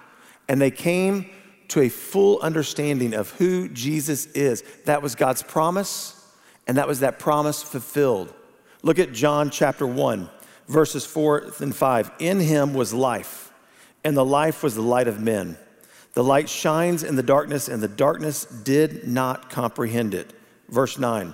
And 0.50 0.60
they 0.60 0.72
came 0.72 1.29
to 1.70 1.82
a 1.82 1.89
full 1.89 2.39
understanding 2.41 3.13
of 3.13 3.32
who 3.32 3.70
Jesus 3.70 4.25
is. 4.27 4.63
That 4.86 5.01
was 5.01 5.15
God's 5.15 5.43
promise, 5.43 6.25
and 6.67 6.77
that 6.77 6.88
was 6.88 7.01
that 7.01 7.20
promise 7.20 7.62
fulfilled. 7.62 8.34
Look 8.82 9.00
at 9.00 9.12
John 9.12 9.50
chapter 9.50 9.86
1 9.86 10.29
verses 10.67 11.05
4 11.05 11.51
and 11.60 11.75
5. 11.75 12.12
In 12.20 12.39
him 12.39 12.74
was 12.74 12.93
life, 12.93 13.52
and 14.03 14.15
the 14.15 14.25
life 14.25 14.63
was 14.63 14.75
the 14.75 14.81
light 14.81 15.07
of 15.07 15.19
men. 15.19 15.57
The 16.13 16.24
light 16.24 16.50
shines 16.50 17.03
in 17.03 17.15
the 17.15 17.24
darkness, 17.24 17.67
and 17.67 17.81
the 17.81 17.88
darkness 17.88 18.45
did 18.45 19.07
not 19.07 19.50
comprehend 19.50 20.13
it. 20.13 20.31
Verse 20.69 21.00
9. 21.00 21.33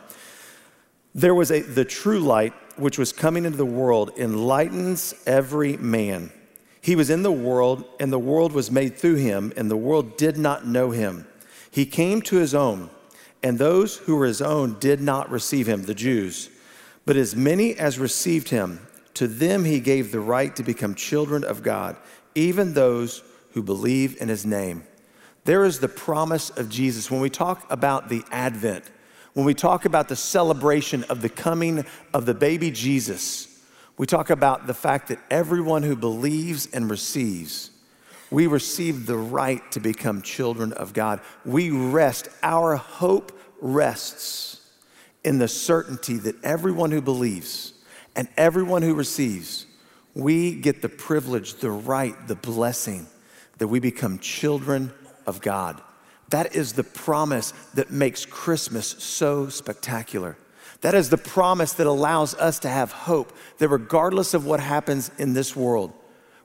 There 1.14 1.36
was 1.36 1.52
a, 1.52 1.62
the 1.62 1.86
true 1.86 2.20
light 2.20 2.54
which 2.78 2.98
was 2.98 3.12
coming 3.12 3.46
into 3.46 3.58
the 3.58 3.66
world 3.66 4.12
enlightens 4.18 5.14
every 5.26 5.76
man. 5.78 6.32
He 6.82 6.96
was 6.96 7.10
in 7.10 7.24
the 7.24 7.32
world, 7.32 7.84
and 8.00 8.12
the 8.12 8.20
world 8.20 8.54
was 8.54 8.72
made 8.72 8.96
through 8.98 9.16
him, 9.16 9.52
and 9.58 9.70
the 9.70 9.78
world 9.78 10.18
did 10.18 10.38
not 10.38 10.66
know 10.66 10.92
him. 10.92 11.28
He 11.72 11.86
came 11.86 12.22
to 12.24 12.38
his 12.38 12.56
own, 12.56 12.90
and 13.44 13.58
those 13.58 13.98
who 13.98 14.16
were 14.16 14.26
his 14.26 14.42
own 14.42 14.80
did 14.80 15.02
not 15.02 15.30
receive 15.30 15.68
him, 15.68 15.84
the 15.84 15.94
Jews. 15.94 16.50
But 17.06 17.18
as 17.18 17.36
many 17.36 17.76
as 17.76 18.00
received 18.00 18.50
him, 18.50 18.86
to 19.16 19.28
them 19.28 19.66
he 19.66 19.82
gave 19.82 20.12
the 20.12 20.20
right 20.22 20.56
to 20.56 20.64
become 20.64 20.96
children 20.96 21.44
of 21.44 21.64
God, 21.64 21.98
even 22.36 22.74
those 22.74 23.24
who 23.54 23.64
believe 23.64 24.22
in 24.22 24.30
his 24.30 24.46
name. 24.46 24.84
There 25.46 25.66
is 25.66 25.80
the 25.80 25.88
promise 25.88 26.50
of 26.52 26.70
Jesus. 26.70 27.10
When 27.10 27.22
we 27.22 27.30
talk 27.30 27.66
about 27.72 28.10
the 28.10 28.24
Advent, 28.32 28.86
when 29.34 29.46
we 29.46 29.54
talk 29.54 29.86
about 29.86 30.10
the 30.10 30.16
celebration 30.16 31.04
of 31.06 31.22
the 31.22 31.30
coming 31.30 31.86
of 32.14 32.26
the 32.26 32.34
baby 32.34 32.72
Jesus, 32.72 33.48
we 33.98 34.06
talk 34.06 34.30
about 34.30 34.68
the 34.68 34.74
fact 34.74 35.10
that 35.10 35.20
everyone 35.30 35.84
who 35.84 35.96
believes 35.96 36.68
and 36.68 36.90
receives, 36.90 37.72
we 38.32 38.48
receive 38.48 39.06
the 39.06 39.18
right 39.18 39.62
to 39.72 39.80
become 39.80 40.22
children 40.22 40.72
of 40.74 40.94
God. 40.94 41.20
We 41.46 41.72
rest, 41.72 42.30
our 42.44 42.76
hope 42.76 43.38
rests 43.60 44.62
in 45.24 45.38
the 45.38 45.48
certainty 45.48 46.18
that 46.18 46.44
everyone 46.44 46.92
who 46.92 47.02
believes, 47.02 47.74
and 48.16 48.28
everyone 48.38 48.82
who 48.82 48.94
receives, 48.94 49.66
we 50.22 50.56
get 50.56 50.82
the 50.82 50.90
privilege, 50.90 51.56
the 51.56 51.72
right, 51.72 52.16
the 52.28 52.36
blessing 52.36 53.08
that 53.58 53.68
we 53.68 53.80
become 53.80 54.20
children 54.20 54.92
of 55.26 55.42
God. 55.42 55.82
That 56.30 56.56
is 56.56 56.74
the 56.74 56.84
promise 56.84 57.54
that 57.74 57.92
makes 57.92 58.26
Christmas 58.26 58.88
so 58.88 59.50
spectacular. 59.50 60.38
That 60.82 60.96
is 60.96 61.10
the 61.10 61.18
promise 61.18 61.74
that 61.74 61.88
allows 61.88 62.36
us 62.36 62.60
to 62.60 62.70
have 62.70 62.92
hope 62.92 63.36
that 63.58 63.68
regardless 63.68 64.34
of 64.34 64.46
what 64.46 64.60
happens 64.60 65.12
in 65.18 65.34
this 65.34 65.56
world, 65.56 65.94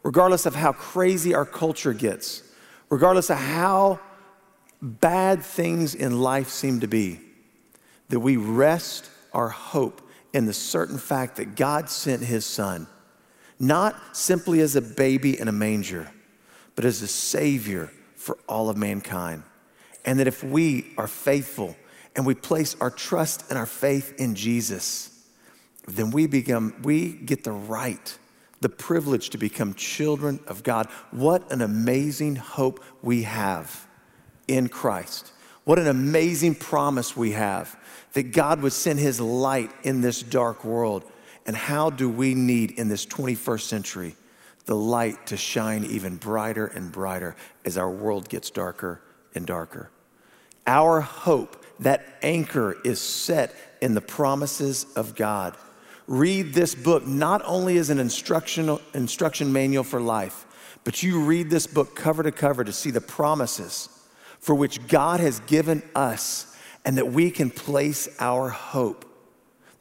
regardless 0.02 0.46
of 0.46 0.54
how 0.54 0.72
crazy 0.72 1.34
our 1.34 1.46
culture 1.46 1.92
gets, 1.92 2.42
regardless 2.90 3.30
of 3.30 3.38
how 3.38 4.00
bad 4.82 5.42
things 5.42 5.94
in 5.94 6.20
life 6.20 6.48
seem 6.48 6.80
to 6.80 6.88
be, 6.88 7.20
that 8.08 8.20
we 8.20 8.36
rest 8.36 9.08
our 9.32 9.48
hope 9.48 10.00
in 10.32 10.46
the 10.46 10.52
certain 10.52 10.98
fact 10.98 11.36
that 11.36 11.54
God 11.54 11.88
sent 11.88 12.22
his 12.22 12.44
son, 12.44 12.86
not 13.58 14.16
simply 14.16 14.60
as 14.60 14.76
a 14.76 14.82
baby 14.82 15.38
in 15.38 15.48
a 15.48 15.52
manger, 15.52 16.10
but 16.74 16.84
as 16.84 17.02
a 17.02 17.08
savior 17.08 17.90
for 18.16 18.38
all 18.48 18.68
of 18.68 18.76
mankind. 18.76 19.42
And 20.04 20.18
that 20.18 20.26
if 20.26 20.42
we 20.42 20.92
are 20.98 21.06
faithful 21.06 21.76
and 22.16 22.26
we 22.26 22.34
place 22.34 22.76
our 22.80 22.90
trust 22.90 23.44
and 23.48 23.58
our 23.58 23.66
faith 23.66 24.14
in 24.18 24.34
Jesus, 24.34 25.10
then 25.86 26.10
we 26.10 26.26
become, 26.26 26.74
we 26.82 27.12
get 27.12 27.44
the 27.44 27.52
right, 27.52 28.18
the 28.60 28.68
privilege 28.68 29.30
to 29.30 29.38
become 29.38 29.74
children 29.74 30.40
of 30.46 30.62
God. 30.62 30.86
What 31.10 31.50
an 31.52 31.62
amazing 31.62 32.36
hope 32.36 32.82
we 33.02 33.22
have 33.22 33.86
in 34.48 34.68
Christ. 34.68 35.32
What 35.64 35.78
an 35.78 35.86
amazing 35.86 36.56
promise 36.56 37.16
we 37.16 37.32
have 37.32 37.78
that 38.12 38.32
God 38.32 38.60
would 38.60 38.72
send 38.72 38.98
his 38.98 39.20
light 39.20 39.70
in 39.82 40.00
this 40.00 40.22
dark 40.22 40.64
world. 40.64 41.04
And 41.46 41.56
how 41.56 41.90
do 41.90 42.08
we 42.08 42.34
need 42.34 42.72
in 42.72 42.88
this 42.88 43.04
21st 43.06 43.60
century 43.60 44.16
the 44.66 44.76
light 44.76 45.26
to 45.26 45.36
shine 45.36 45.84
even 45.84 46.16
brighter 46.16 46.66
and 46.66 46.90
brighter 46.90 47.36
as 47.64 47.76
our 47.76 47.90
world 47.90 48.28
gets 48.28 48.50
darker 48.50 49.02
and 49.34 49.46
darker? 49.46 49.90
Our 50.66 51.00
hope, 51.00 51.64
that 51.80 52.04
anchor 52.22 52.76
is 52.84 53.00
set 53.00 53.54
in 53.80 53.94
the 53.94 54.00
promises 54.00 54.86
of 54.96 55.14
God. 55.14 55.56
Read 56.06 56.54
this 56.54 56.74
book 56.74 57.06
not 57.06 57.42
only 57.44 57.78
as 57.78 57.90
an 57.90 57.98
instructional, 57.98 58.80
instruction 58.94 59.52
manual 59.52 59.84
for 59.84 60.00
life, 60.00 60.46
but 60.84 61.02
you 61.02 61.20
read 61.20 61.50
this 61.50 61.66
book 61.66 61.96
cover 61.96 62.22
to 62.22 62.32
cover 62.32 62.62
to 62.62 62.72
see 62.72 62.90
the 62.90 63.00
promises 63.00 63.88
for 64.38 64.54
which 64.54 64.86
God 64.86 65.20
has 65.20 65.40
given 65.40 65.82
us 65.94 66.54
and 66.84 66.98
that 66.98 67.10
we 67.10 67.30
can 67.30 67.50
place 67.50 68.08
our 68.20 68.50
hope, 68.50 69.04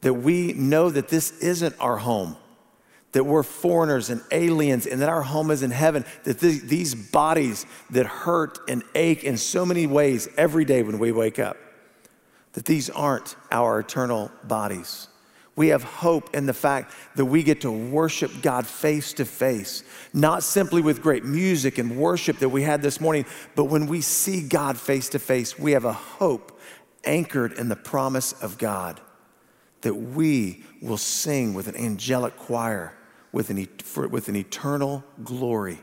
that 0.04 0.12
we 0.12 0.52
know 0.52 0.90
that 0.90 1.08
this 1.08 1.30
isn't 1.38 1.74
our 1.80 1.96
home, 1.96 2.36
that 3.12 3.24
we're 3.24 3.42
foreigners 3.42 4.10
and 4.10 4.20
aliens, 4.30 4.86
and 4.86 5.00
that 5.00 5.08
our 5.08 5.22
home 5.22 5.50
is 5.50 5.62
in 5.62 5.70
heaven, 5.70 6.04
that 6.24 6.40
th- 6.40 6.60
these 6.60 6.94
bodies 6.94 7.64
that 7.88 8.04
hurt 8.04 8.58
and 8.68 8.82
ache 8.94 9.24
in 9.24 9.38
so 9.38 9.64
many 9.64 9.86
ways 9.86 10.28
every 10.36 10.66
day 10.66 10.82
when 10.82 10.98
we 10.98 11.10
wake 11.10 11.38
up, 11.38 11.56
that 12.52 12.66
these 12.66 12.90
aren't 12.90 13.34
our 13.50 13.80
eternal 13.80 14.30
bodies. 14.42 15.08
We 15.56 15.68
have 15.68 15.82
hope 15.82 16.34
in 16.34 16.44
the 16.44 16.52
fact 16.52 16.92
that 17.16 17.24
we 17.24 17.42
get 17.42 17.62
to 17.62 17.70
worship 17.70 18.30
God 18.42 18.66
face 18.66 19.14
to 19.14 19.24
face, 19.24 19.84
not 20.12 20.42
simply 20.42 20.82
with 20.82 21.00
great 21.00 21.24
music 21.24 21.78
and 21.78 21.96
worship 21.96 22.40
that 22.40 22.50
we 22.50 22.62
had 22.62 22.82
this 22.82 23.00
morning, 23.00 23.24
but 23.54 23.64
when 23.64 23.86
we 23.86 24.02
see 24.02 24.46
God 24.46 24.76
face 24.76 25.08
to 25.10 25.18
face, 25.18 25.58
we 25.58 25.72
have 25.72 25.86
a 25.86 25.94
hope 25.94 26.60
anchored 27.04 27.54
in 27.54 27.70
the 27.70 27.76
promise 27.76 28.32
of 28.34 28.58
God 28.58 29.00
that 29.84 29.94
we 29.94 30.64
will 30.80 30.96
sing 30.96 31.52
with 31.52 31.68
an 31.68 31.76
angelic 31.76 32.36
choir 32.36 32.94
with 33.32 33.50
an, 33.50 33.68
with 34.10 34.28
an 34.28 34.36
eternal 34.36 35.04
glory 35.22 35.78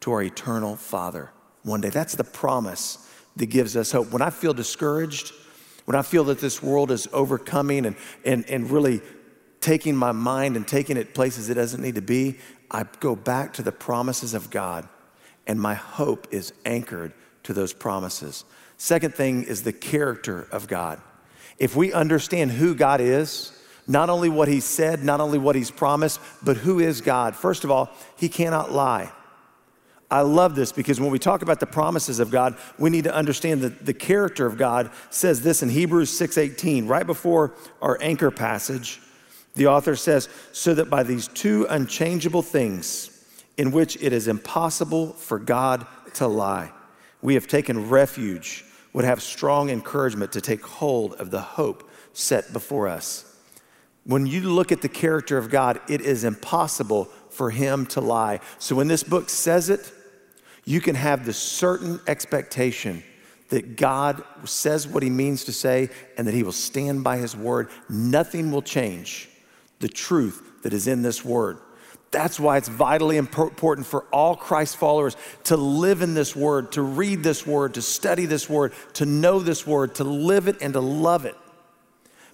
to 0.00 0.12
our 0.12 0.22
eternal 0.22 0.76
Father 0.76 1.30
one 1.62 1.80
day. 1.80 1.88
That's 1.88 2.16
the 2.16 2.24
promise 2.24 2.98
that 3.36 3.46
gives 3.46 3.76
us 3.76 3.92
hope. 3.92 4.10
When 4.10 4.20
I 4.20 4.28
feel 4.28 4.52
discouraged, 4.52 5.32
when 5.86 5.94
I 5.94 6.02
feel 6.02 6.24
that 6.24 6.40
this 6.40 6.62
world 6.62 6.90
is 6.90 7.08
overcoming 7.14 7.86
and, 7.86 7.96
and, 8.26 8.44
and 8.50 8.70
really 8.70 9.00
taking 9.62 9.96
my 9.96 10.12
mind 10.12 10.56
and 10.56 10.68
taking 10.68 10.98
it 10.98 11.14
places 11.14 11.48
it 11.48 11.54
doesn't 11.54 11.80
need 11.80 11.94
to 11.94 12.02
be, 12.02 12.38
I 12.70 12.84
go 13.00 13.16
back 13.16 13.54
to 13.54 13.62
the 13.62 13.72
promises 13.72 14.34
of 14.34 14.50
God, 14.50 14.86
and 15.46 15.58
my 15.58 15.74
hope 15.74 16.28
is 16.30 16.52
anchored 16.66 17.14
to 17.44 17.54
those 17.54 17.72
promises. 17.72 18.44
Second 18.76 19.14
thing 19.14 19.44
is 19.44 19.62
the 19.62 19.72
character 19.72 20.46
of 20.52 20.68
God. 20.68 21.00
If 21.58 21.76
we 21.76 21.92
understand 21.92 22.52
who 22.52 22.74
God 22.74 23.00
is, 23.00 23.52
not 23.86 24.10
only 24.10 24.28
what 24.28 24.48
He 24.48 24.60
said, 24.60 25.04
not 25.04 25.20
only 25.20 25.38
what 25.38 25.56
He's 25.56 25.70
promised, 25.70 26.20
but 26.42 26.56
who 26.58 26.80
is 26.80 27.00
God, 27.00 27.36
first 27.36 27.64
of 27.64 27.70
all, 27.70 27.90
He 28.16 28.28
cannot 28.28 28.72
lie. 28.72 29.12
I 30.10 30.20
love 30.20 30.54
this 30.54 30.70
because 30.70 31.00
when 31.00 31.10
we 31.10 31.18
talk 31.18 31.42
about 31.42 31.60
the 31.60 31.66
promises 31.66 32.20
of 32.20 32.30
God, 32.30 32.56
we 32.78 32.90
need 32.90 33.04
to 33.04 33.14
understand 33.14 33.62
that 33.62 33.84
the 33.84 33.94
character 33.94 34.46
of 34.46 34.56
God 34.56 34.90
says 35.10 35.42
this 35.42 35.62
in 35.62 35.68
Hebrews 35.68 36.10
6:18, 36.10 36.86
right 36.86 37.06
before 37.06 37.54
our 37.82 37.98
anchor 38.00 38.30
passage. 38.30 39.00
The 39.54 39.66
author 39.66 39.96
says, 39.96 40.28
"So 40.52 40.74
that 40.74 40.90
by 40.90 41.02
these 41.02 41.28
two 41.28 41.66
unchangeable 41.68 42.42
things 42.42 43.10
in 43.56 43.70
which 43.70 43.96
it 44.00 44.12
is 44.12 44.28
impossible 44.28 45.14
for 45.14 45.38
God 45.38 45.86
to 46.14 46.26
lie, 46.26 46.72
we 47.22 47.34
have 47.34 47.46
taken 47.46 47.88
refuge, 47.88 48.64
would 48.94 49.04
have 49.04 49.22
strong 49.22 49.68
encouragement 49.68 50.32
to 50.32 50.40
take 50.40 50.64
hold 50.64 51.12
of 51.14 51.30
the 51.30 51.42
hope 51.42 51.90
set 52.14 52.50
before 52.54 52.88
us." 52.88 53.26
When 54.04 54.24
you 54.24 54.42
look 54.42 54.72
at 54.72 54.80
the 54.80 54.88
character 54.88 55.36
of 55.36 55.50
God, 55.50 55.80
it 55.88 56.00
is 56.00 56.24
impossible 56.24 57.10
for 57.30 57.50
him 57.50 57.84
to 57.86 58.00
lie. 58.00 58.40
So 58.58 58.74
when 58.76 58.88
this 58.88 59.02
book 59.02 59.28
says 59.28 59.68
it, 59.68 59.92
you 60.64 60.80
can 60.80 60.94
have 60.94 61.26
the 61.26 61.32
certain 61.32 62.00
expectation 62.06 63.02
that 63.48 63.76
God 63.76 64.22
says 64.44 64.86
what 64.86 65.02
he 65.02 65.10
means 65.10 65.44
to 65.44 65.52
say 65.52 65.90
and 66.16 66.26
that 66.26 66.34
he 66.34 66.42
will 66.42 66.52
stand 66.52 67.04
by 67.04 67.18
his 67.18 67.36
word. 67.36 67.68
Nothing 67.88 68.50
will 68.50 68.62
change 68.62 69.28
the 69.80 69.88
truth 69.88 70.62
that 70.62 70.72
is 70.72 70.86
in 70.86 71.02
this 71.02 71.24
word. 71.24 71.58
That's 72.14 72.38
why 72.38 72.58
it's 72.58 72.68
vitally 72.68 73.16
important 73.16 73.86
for 73.86 74.04
all 74.12 74.36
Christ 74.36 74.76
followers 74.76 75.16
to 75.44 75.56
live 75.56 76.00
in 76.00 76.14
this 76.14 76.36
word, 76.36 76.70
to 76.72 76.82
read 76.82 77.24
this 77.24 77.44
word, 77.44 77.74
to 77.74 77.82
study 77.82 78.24
this 78.24 78.48
word, 78.48 78.72
to 78.94 79.04
know 79.04 79.40
this 79.40 79.66
word, 79.66 79.96
to 79.96 80.04
live 80.04 80.46
it 80.46 80.62
and 80.62 80.74
to 80.74 80.80
love 80.80 81.24
it. 81.24 81.34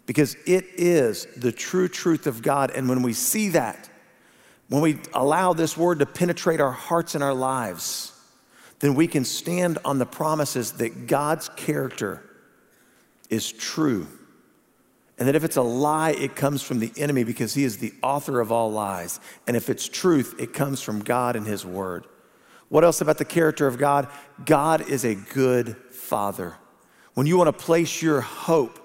Because 0.04 0.36
it 0.46 0.66
is 0.76 1.26
the 1.34 1.50
true 1.50 1.88
truth 1.88 2.26
of 2.26 2.42
God. 2.42 2.72
And 2.72 2.90
when 2.90 3.00
we 3.00 3.14
see 3.14 3.48
that, 3.50 3.88
when 4.68 4.82
we 4.82 4.98
allow 5.14 5.54
this 5.54 5.78
word 5.78 6.00
to 6.00 6.06
penetrate 6.06 6.60
our 6.60 6.72
hearts 6.72 7.14
and 7.14 7.24
our 7.24 7.32
lives, 7.32 8.12
then 8.80 8.94
we 8.94 9.06
can 9.06 9.24
stand 9.24 9.78
on 9.82 9.98
the 9.98 10.04
promises 10.04 10.72
that 10.72 11.06
God's 11.06 11.48
character 11.56 12.22
is 13.30 13.50
true. 13.50 14.06
And 15.20 15.28
that 15.28 15.36
if 15.36 15.44
it's 15.44 15.58
a 15.58 15.62
lie, 15.62 16.12
it 16.12 16.34
comes 16.34 16.62
from 16.62 16.80
the 16.80 16.90
enemy 16.96 17.24
because 17.24 17.52
he 17.52 17.62
is 17.62 17.76
the 17.76 17.92
author 18.02 18.40
of 18.40 18.50
all 18.50 18.72
lies. 18.72 19.20
And 19.46 19.54
if 19.54 19.68
it's 19.68 19.86
truth, 19.86 20.34
it 20.38 20.54
comes 20.54 20.80
from 20.80 21.04
God 21.04 21.36
and 21.36 21.46
his 21.46 21.64
word. 21.64 22.06
What 22.70 22.84
else 22.84 23.02
about 23.02 23.18
the 23.18 23.26
character 23.26 23.66
of 23.66 23.76
God? 23.76 24.08
God 24.46 24.88
is 24.88 25.04
a 25.04 25.14
good 25.14 25.76
father. 25.90 26.56
When 27.12 27.26
you 27.26 27.36
want 27.36 27.48
to 27.48 27.64
place 27.64 28.00
your 28.00 28.22
hope 28.22 28.78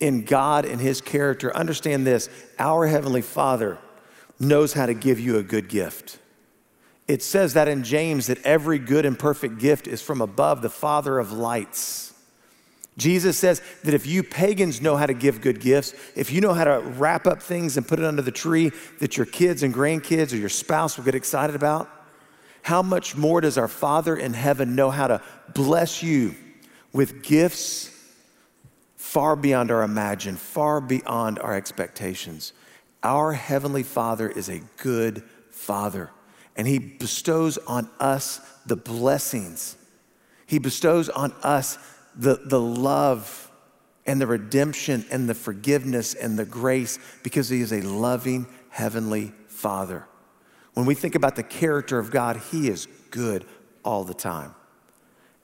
in 0.00 0.24
God 0.24 0.64
and 0.64 0.80
his 0.80 1.02
character, 1.02 1.54
understand 1.54 2.06
this 2.06 2.30
our 2.58 2.86
heavenly 2.86 3.22
father 3.22 3.78
knows 4.40 4.72
how 4.72 4.86
to 4.86 4.94
give 4.94 5.20
you 5.20 5.36
a 5.36 5.42
good 5.42 5.68
gift. 5.68 6.18
It 7.08 7.22
says 7.22 7.54
that 7.54 7.68
in 7.68 7.82
James 7.82 8.28
that 8.28 8.42
every 8.42 8.78
good 8.78 9.04
and 9.04 9.18
perfect 9.18 9.58
gift 9.58 9.86
is 9.86 10.00
from 10.00 10.22
above 10.22 10.62
the 10.62 10.70
Father 10.70 11.18
of 11.18 11.30
lights. 11.30 12.11
Jesus 12.98 13.38
says 13.38 13.62
that 13.84 13.94
if 13.94 14.06
you 14.06 14.22
pagans 14.22 14.82
know 14.82 14.96
how 14.96 15.06
to 15.06 15.14
give 15.14 15.40
good 15.40 15.60
gifts, 15.60 15.94
if 16.14 16.30
you 16.30 16.40
know 16.40 16.52
how 16.52 16.64
to 16.64 16.80
wrap 16.80 17.26
up 17.26 17.42
things 17.42 17.76
and 17.76 17.88
put 17.88 17.98
it 17.98 18.04
under 18.04 18.20
the 18.20 18.30
tree 18.30 18.70
that 18.98 19.16
your 19.16 19.24
kids 19.24 19.62
and 19.62 19.72
grandkids 19.72 20.32
or 20.32 20.36
your 20.36 20.50
spouse 20.50 20.96
will 20.96 21.04
get 21.04 21.14
excited 21.14 21.56
about, 21.56 21.88
how 22.62 22.82
much 22.82 23.16
more 23.16 23.40
does 23.40 23.56
our 23.56 23.68
Father 23.68 24.16
in 24.16 24.34
heaven 24.34 24.76
know 24.76 24.90
how 24.90 25.06
to 25.06 25.22
bless 25.54 26.02
you 26.02 26.34
with 26.92 27.22
gifts 27.22 27.90
far 28.96 29.36
beyond 29.36 29.70
our 29.70 29.82
imagine, 29.82 30.36
far 30.36 30.80
beyond 30.80 31.38
our 31.38 31.54
expectations? 31.54 32.52
Our 33.02 33.32
Heavenly 33.32 33.82
Father 33.82 34.28
is 34.28 34.48
a 34.48 34.60
good 34.76 35.24
Father, 35.50 36.10
and 36.56 36.68
He 36.68 36.78
bestows 36.78 37.58
on 37.58 37.88
us 37.98 38.40
the 38.66 38.76
blessings. 38.76 39.76
He 40.46 40.58
bestows 40.58 41.08
on 41.08 41.32
us 41.42 41.78
the, 42.16 42.40
the 42.44 42.60
love 42.60 43.50
and 44.06 44.20
the 44.20 44.26
redemption 44.26 45.04
and 45.10 45.28
the 45.28 45.34
forgiveness 45.34 46.14
and 46.14 46.38
the 46.38 46.44
grace 46.44 46.98
because 47.22 47.48
He 47.48 47.60
is 47.60 47.72
a 47.72 47.82
loving 47.82 48.46
Heavenly 48.70 49.32
Father. 49.46 50.06
When 50.74 50.86
we 50.86 50.94
think 50.94 51.14
about 51.14 51.36
the 51.36 51.42
character 51.42 51.98
of 51.98 52.10
God, 52.10 52.36
He 52.50 52.68
is 52.68 52.88
good 53.10 53.44
all 53.84 54.04
the 54.04 54.14
time. 54.14 54.54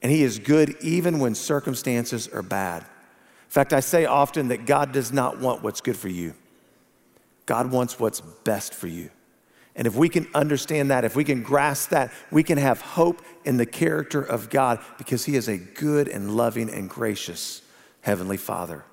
And 0.03 0.11
He 0.11 0.23
is 0.23 0.39
good 0.39 0.77
even 0.81 1.19
when 1.19 1.35
circumstances 1.35 2.29
are 2.29 2.43
bad. 2.43 2.83
In 2.83 3.51
fact, 3.51 3.73
I 3.73 3.81
say 3.81 4.05
often 4.05 4.49
that 4.49 4.67
God 4.67 4.93
does 4.93 5.13
not 5.13 5.39
want 5.39 5.63
what's 5.63 5.81
good 5.81 5.97
for 5.97 6.09
you. 6.09 6.35
God 7.47 7.71
wants 7.71 7.99
what's 7.99 8.21
best 8.21 8.75
for 8.75 8.89
you. 8.89 9.11
And 9.79 9.87
if 9.87 9.95
we 9.95 10.09
can 10.09 10.27
understand 10.35 10.91
that, 10.91 11.05
if 11.05 11.15
we 11.15 11.23
can 11.23 11.45
grasp 11.45 11.91
that, 11.91 12.13
we 12.33 12.43
can 12.43 12.59
have 12.59 12.81
hope 12.81 13.23
in 13.45 13.59
the 13.59 13.65
character 13.65 14.21
of 14.21 14.51
God 14.51 14.81
because 14.99 15.25
He 15.25 15.37
is 15.37 15.47
a 15.47 15.57
good 15.57 16.09
and 16.09 16.37
loving 16.37 16.69
and 16.69 16.91
gracious 16.91 17.63
Heavenly 18.01 18.39
Father. 18.39 18.85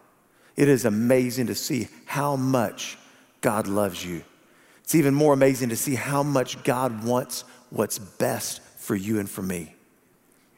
It 0.55 0.69
is 0.69 0.85
amazing 0.85 1.47
to 1.47 1.55
see 1.55 1.87
how 2.05 2.35
much 2.35 2.99
God 3.41 3.65
loves 3.65 4.05
you. 4.05 4.23
It's 4.83 4.93
even 4.93 5.15
more 5.15 5.33
amazing 5.33 5.69
to 5.69 5.75
see 5.75 5.95
how 5.95 6.21
much 6.21 6.63
God 6.63 7.03
wants 7.03 7.45
what's 7.71 7.97
best 7.97 8.61
for 8.77 8.95
you 8.95 9.19
and 9.19 9.27
for 9.27 9.41
me 9.41 9.73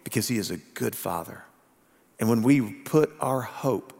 because 0.03 0.27
He 0.27 0.37
is 0.37 0.51
a 0.51 0.57
good 0.57 0.93
Father. 0.93 1.45
And 2.19 2.27
when 2.27 2.41
we 2.41 2.59
put 2.59 3.13
our 3.21 3.41
hope 3.41 3.93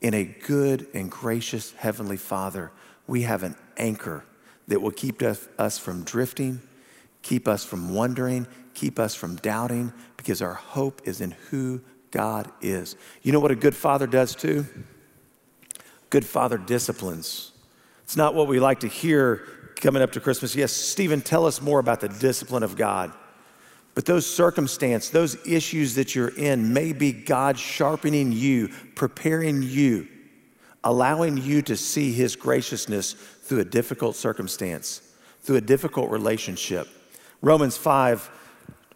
in 0.00 0.14
a 0.14 0.24
good 0.24 0.86
and 0.94 1.10
gracious 1.10 1.72
Heavenly 1.72 2.16
Father, 2.16 2.72
we 3.06 3.22
have 3.22 3.42
an 3.42 3.56
anchor 3.76 4.24
that 4.68 4.80
will 4.80 4.90
keep 4.90 5.22
us 5.22 5.78
from 5.78 6.02
drifting, 6.02 6.60
keep 7.22 7.46
us 7.46 7.64
from 7.64 7.94
wondering, 7.94 8.46
keep 8.74 8.98
us 8.98 9.14
from 9.14 9.36
doubting, 9.36 9.92
because 10.16 10.42
our 10.42 10.54
hope 10.54 11.02
is 11.04 11.20
in 11.20 11.32
who 11.50 11.80
God 12.10 12.50
is. 12.60 12.96
You 13.22 13.32
know 13.32 13.40
what 13.40 13.50
a 13.50 13.56
good 13.56 13.74
father 13.74 14.06
does 14.06 14.34
too? 14.34 14.66
Good 16.10 16.24
father 16.24 16.58
disciplines. 16.58 17.52
It's 18.04 18.16
not 18.16 18.34
what 18.34 18.48
we 18.48 18.60
like 18.60 18.80
to 18.80 18.88
hear 18.88 19.46
coming 19.76 20.02
up 20.02 20.12
to 20.12 20.20
Christmas. 20.20 20.54
Yes, 20.54 20.72
Stephen, 20.72 21.20
tell 21.20 21.46
us 21.46 21.60
more 21.60 21.78
about 21.78 22.00
the 22.00 22.08
discipline 22.08 22.62
of 22.62 22.76
God. 22.76 23.12
But 23.94 24.04
those 24.04 24.26
circumstances, 24.26 25.10
those 25.10 25.36
issues 25.46 25.94
that 25.94 26.14
you're 26.14 26.28
in 26.28 26.72
may 26.72 26.92
be 26.92 27.12
God 27.12 27.58
sharpening 27.58 28.30
you, 28.30 28.68
preparing 28.94 29.62
you 29.62 30.08
allowing 30.86 31.36
you 31.36 31.60
to 31.62 31.76
see 31.76 32.12
His 32.12 32.36
graciousness 32.36 33.16
through 33.46 33.60
a 33.60 33.64
difficult 33.64 34.16
circumstance, 34.16 35.00
through 35.42 35.56
a 35.56 35.60
difficult 35.60 36.10
relationship. 36.10 36.88
Romans 37.40 37.76
5, 37.76 38.30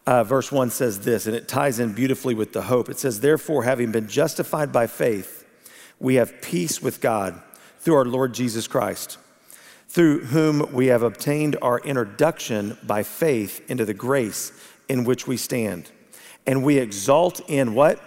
uh, 0.06 0.24
verse 0.24 0.50
1 0.50 0.70
says 0.70 1.00
this, 1.00 1.26
and 1.26 1.36
it 1.36 1.46
ties 1.46 1.78
in 1.78 1.92
beautifully 1.92 2.34
with 2.34 2.52
the 2.52 2.62
hope. 2.62 2.88
It 2.88 2.98
says, 2.98 3.20
Therefore, 3.20 3.62
having 3.62 3.92
been 3.92 4.08
justified 4.08 4.72
by 4.72 4.88
faith, 4.88 5.46
we 6.00 6.16
have 6.16 6.42
peace 6.42 6.82
with 6.82 7.00
God 7.00 7.40
through 7.78 7.94
our 7.94 8.04
Lord 8.04 8.34
Jesus 8.34 8.66
Christ, 8.66 9.18
through 9.88 10.24
whom 10.26 10.72
we 10.72 10.86
have 10.86 11.04
obtained 11.04 11.56
our 11.62 11.78
introduction 11.80 12.76
by 12.82 13.04
faith 13.04 13.70
into 13.70 13.84
the 13.84 13.94
grace 13.94 14.52
in 14.88 15.04
which 15.04 15.28
we 15.28 15.36
stand. 15.36 15.90
And 16.44 16.64
we 16.64 16.78
exalt 16.78 17.40
in 17.48 17.74
what? 17.74 18.02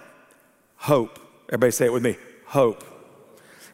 Hope. 0.76 1.20
Everybody 1.48 1.72
say 1.72 1.86
it 1.86 1.94
with 1.94 2.04
me 2.04 2.18
hope. 2.48 2.84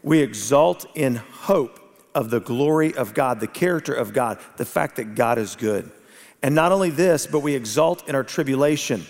We 0.03 0.19
exalt 0.19 0.85
in 0.95 1.15
hope 1.15 1.79
of 2.19 2.29
the 2.29 2.41
glory 2.41 2.93
of 2.95 3.13
God, 3.13 3.39
the 3.39 3.47
character 3.47 3.93
of 3.93 4.11
God, 4.11 4.39
the 4.57 4.65
fact 4.65 4.97
that 4.97 5.15
God 5.15 5.37
is 5.37 5.55
good. 5.55 5.89
And 6.43 6.53
not 6.53 6.73
only 6.73 6.89
this, 6.89 7.25
but 7.25 7.39
we 7.39 7.55
exalt 7.55 8.09
in 8.09 8.13
our 8.13 8.25
tribulation. 8.25 9.05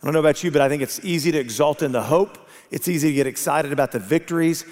I 0.00 0.06
don't 0.06 0.14
know 0.14 0.20
about 0.20 0.44
you, 0.44 0.52
but 0.52 0.62
I 0.62 0.68
think 0.68 0.80
it's 0.80 1.04
easy 1.04 1.32
to 1.32 1.38
exalt 1.38 1.82
in 1.82 1.90
the 1.90 2.04
hope. 2.04 2.38
It's 2.70 2.86
easy 2.86 3.08
to 3.08 3.14
get 3.14 3.26
excited 3.26 3.72
about 3.72 3.90
the 3.90 3.98
victories. 3.98 4.64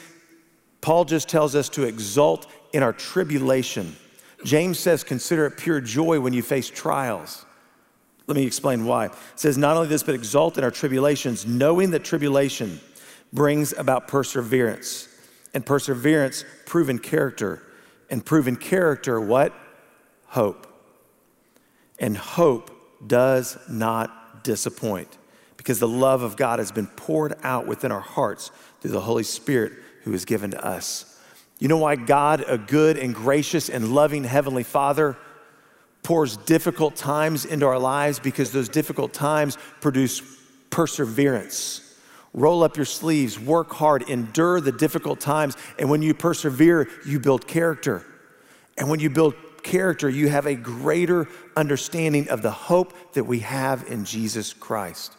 Paul 0.80 1.06
just 1.06 1.28
tells 1.28 1.56
us 1.56 1.68
to 1.70 1.82
exult 1.82 2.46
in 2.72 2.84
our 2.84 2.92
tribulation. 2.92 3.96
James 4.44 4.78
says, 4.78 5.02
consider 5.02 5.46
it 5.46 5.56
pure 5.56 5.80
joy 5.80 6.20
when 6.20 6.32
you 6.32 6.42
face 6.42 6.70
trials. 6.70 7.44
Let 8.28 8.36
me 8.36 8.46
explain 8.46 8.84
why. 8.84 9.06
It 9.06 9.12
says, 9.34 9.58
not 9.58 9.76
only 9.76 9.88
this, 9.88 10.04
but 10.04 10.14
exult 10.14 10.56
in 10.56 10.62
our 10.62 10.70
tribulations, 10.70 11.44
knowing 11.44 11.90
that 11.90 12.04
tribulation 12.04 12.78
brings 13.32 13.72
about 13.72 14.06
perseverance 14.06 15.08
and 15.56 15.64
perseverance, 15.64 16.44
proven 16.66 16.98
character. 16.98 17.62
And 18.10 18.22
proven 18.22 18.56
character, 18.56 19.18
what? 19.18 19.54
Hope. 20.26 20.66
And 21.98 22.14
hope 22.14 22.70
does 23.06 23.56
not 23.66 24.44
disappoint 24.44 25.16
because 25.56 25.78
the 25.78 25.88
love 25.88 26.20
of 26.20 26.36
God 26.36 26.58
has 26.58 26.70
been 26.70 26.86
poured 26.88 27.36
out 27.42 27.66
within 27.66 27.90
our 27.90 28.02
hearts 28.02 28.50
through 28.82 28.90
the 28.90 29.00
Holy 29.00 29.22
Spirit 29.22 29.72
who 30.02 30.12
is 30.12 30.26
given 30.26 30.50
to 30.50 30.62
us. 30.62 31.18
You 31.58 31.68
know 31.68 31.78
why 31.78 31.96
God, 31.96 32.44
a 32.46 32.58
good 32.58 32.98
and 32.98 33.14
gracious 33.14 33.70
and 33.70 33.94
loving 33.94 34.24
Heavenly 34.24 34.62
Father, 34.62 35.16
pours 36.02 36.36
difficult 36.36 36.96
times 36.96 37.46
into 37.46 37.64
our 37.64 37.78
lives 37.78 38.18
because 38.18 38.52
those 38.52 38.68
difficult 38.68 39.14
times 39.14 39.56
produce 39.80 40.20
perseverance. 40.68 41.80
Roll 42.36 42.62
up 42.62 42.76
your 42.76 42.84
sleeves, 42.84 43.40
work 43.40 43.72
hard, 43.72 44.02
endure 44.10 44.60
the 44.60 44.70
difficult 44.70 45.20
times, 45.20 45.56
and 45.78 45.88
when 45.88 46.02
you 46.02 46.12
persevere, 46.12 46.86
you 47.06 47.18
build 47.18 47.48
character. 47.48 48.04
And 48.76 48.90
when 48.90 49.00
you 49.00 49.08
build 49.08 49.34
character, 49.62 50.06
you 50.06 50.28
have 50.28 50.44
a 50.44 50.54
greater 50.54 51.28
understanding 51.56 52.28
of 52.28 52.42
the 52.42 52.50
hope 52.50 52.92
that 53.14 53.24
we 53.24 53.38
have 53.38 53.88
in 53.88 54.04
Jesus 54.04 54.52
Christ. 54.52 55.16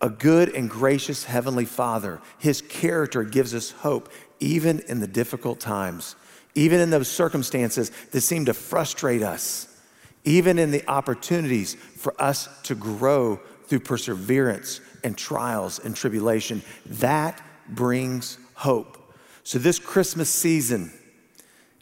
A 0.00 0.08
good 0.08 0.50
and 0.50 0.70
gracious 0.70 1.24
Heavenly 1.24 1.64
Father, 1.64 2.20
His 2.38 2.62
character 2.62 3.24
gives 3.24 3.52
us 3.52 3.72
hope 3.72 4.08
even 4.38 4.78
in 4.86 5.00
the 5.00 5.08
difficult 5.08 5.58
times, 5.58 6.14
even 6.54 6.78
in 6.78 6.90
those 6.90 7.08
circumstances 7.08 7.90
that 8.12 8.20
seem 8.20 8.44
to 8.44 8.54
frustrate 8.54 9.24
us, 9.24 9.76
even 10.22 10.60
in 10.60 10.70
the 10.70 10.88
opportunities 10.88 11.74
for 11.74 12.14
us 12.22 12.48
to 12.62 12.76
grow 12.76 13.40
through 13.68 13.80
perseverance 13.80 14.80
and 15.04 15.16
trials 15.16 15.78
and 15.78 15.94
tribulation. 15.94 16.62
That 16.86 17.40
brings 17.68 18.38
hope. 18.54 19.14
So, 19.44 19.58
this 19.58 19.78
Christmas 19.78 20.28
season, 20.28 20.92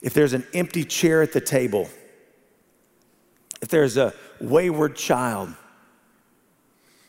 if 0.03 0.13
there's 0.15 0.35
an 0.35 0.47
empty 0.53 0.85
chair 0.85 1.23
at 1.23 1.33
the 1.33 1.41
table, 1.41 1.89
if 3.63 3.69
there's 3.69 3.97
a 3.97 4.13
wayward 4.41 4.97
child, 4.97 5.55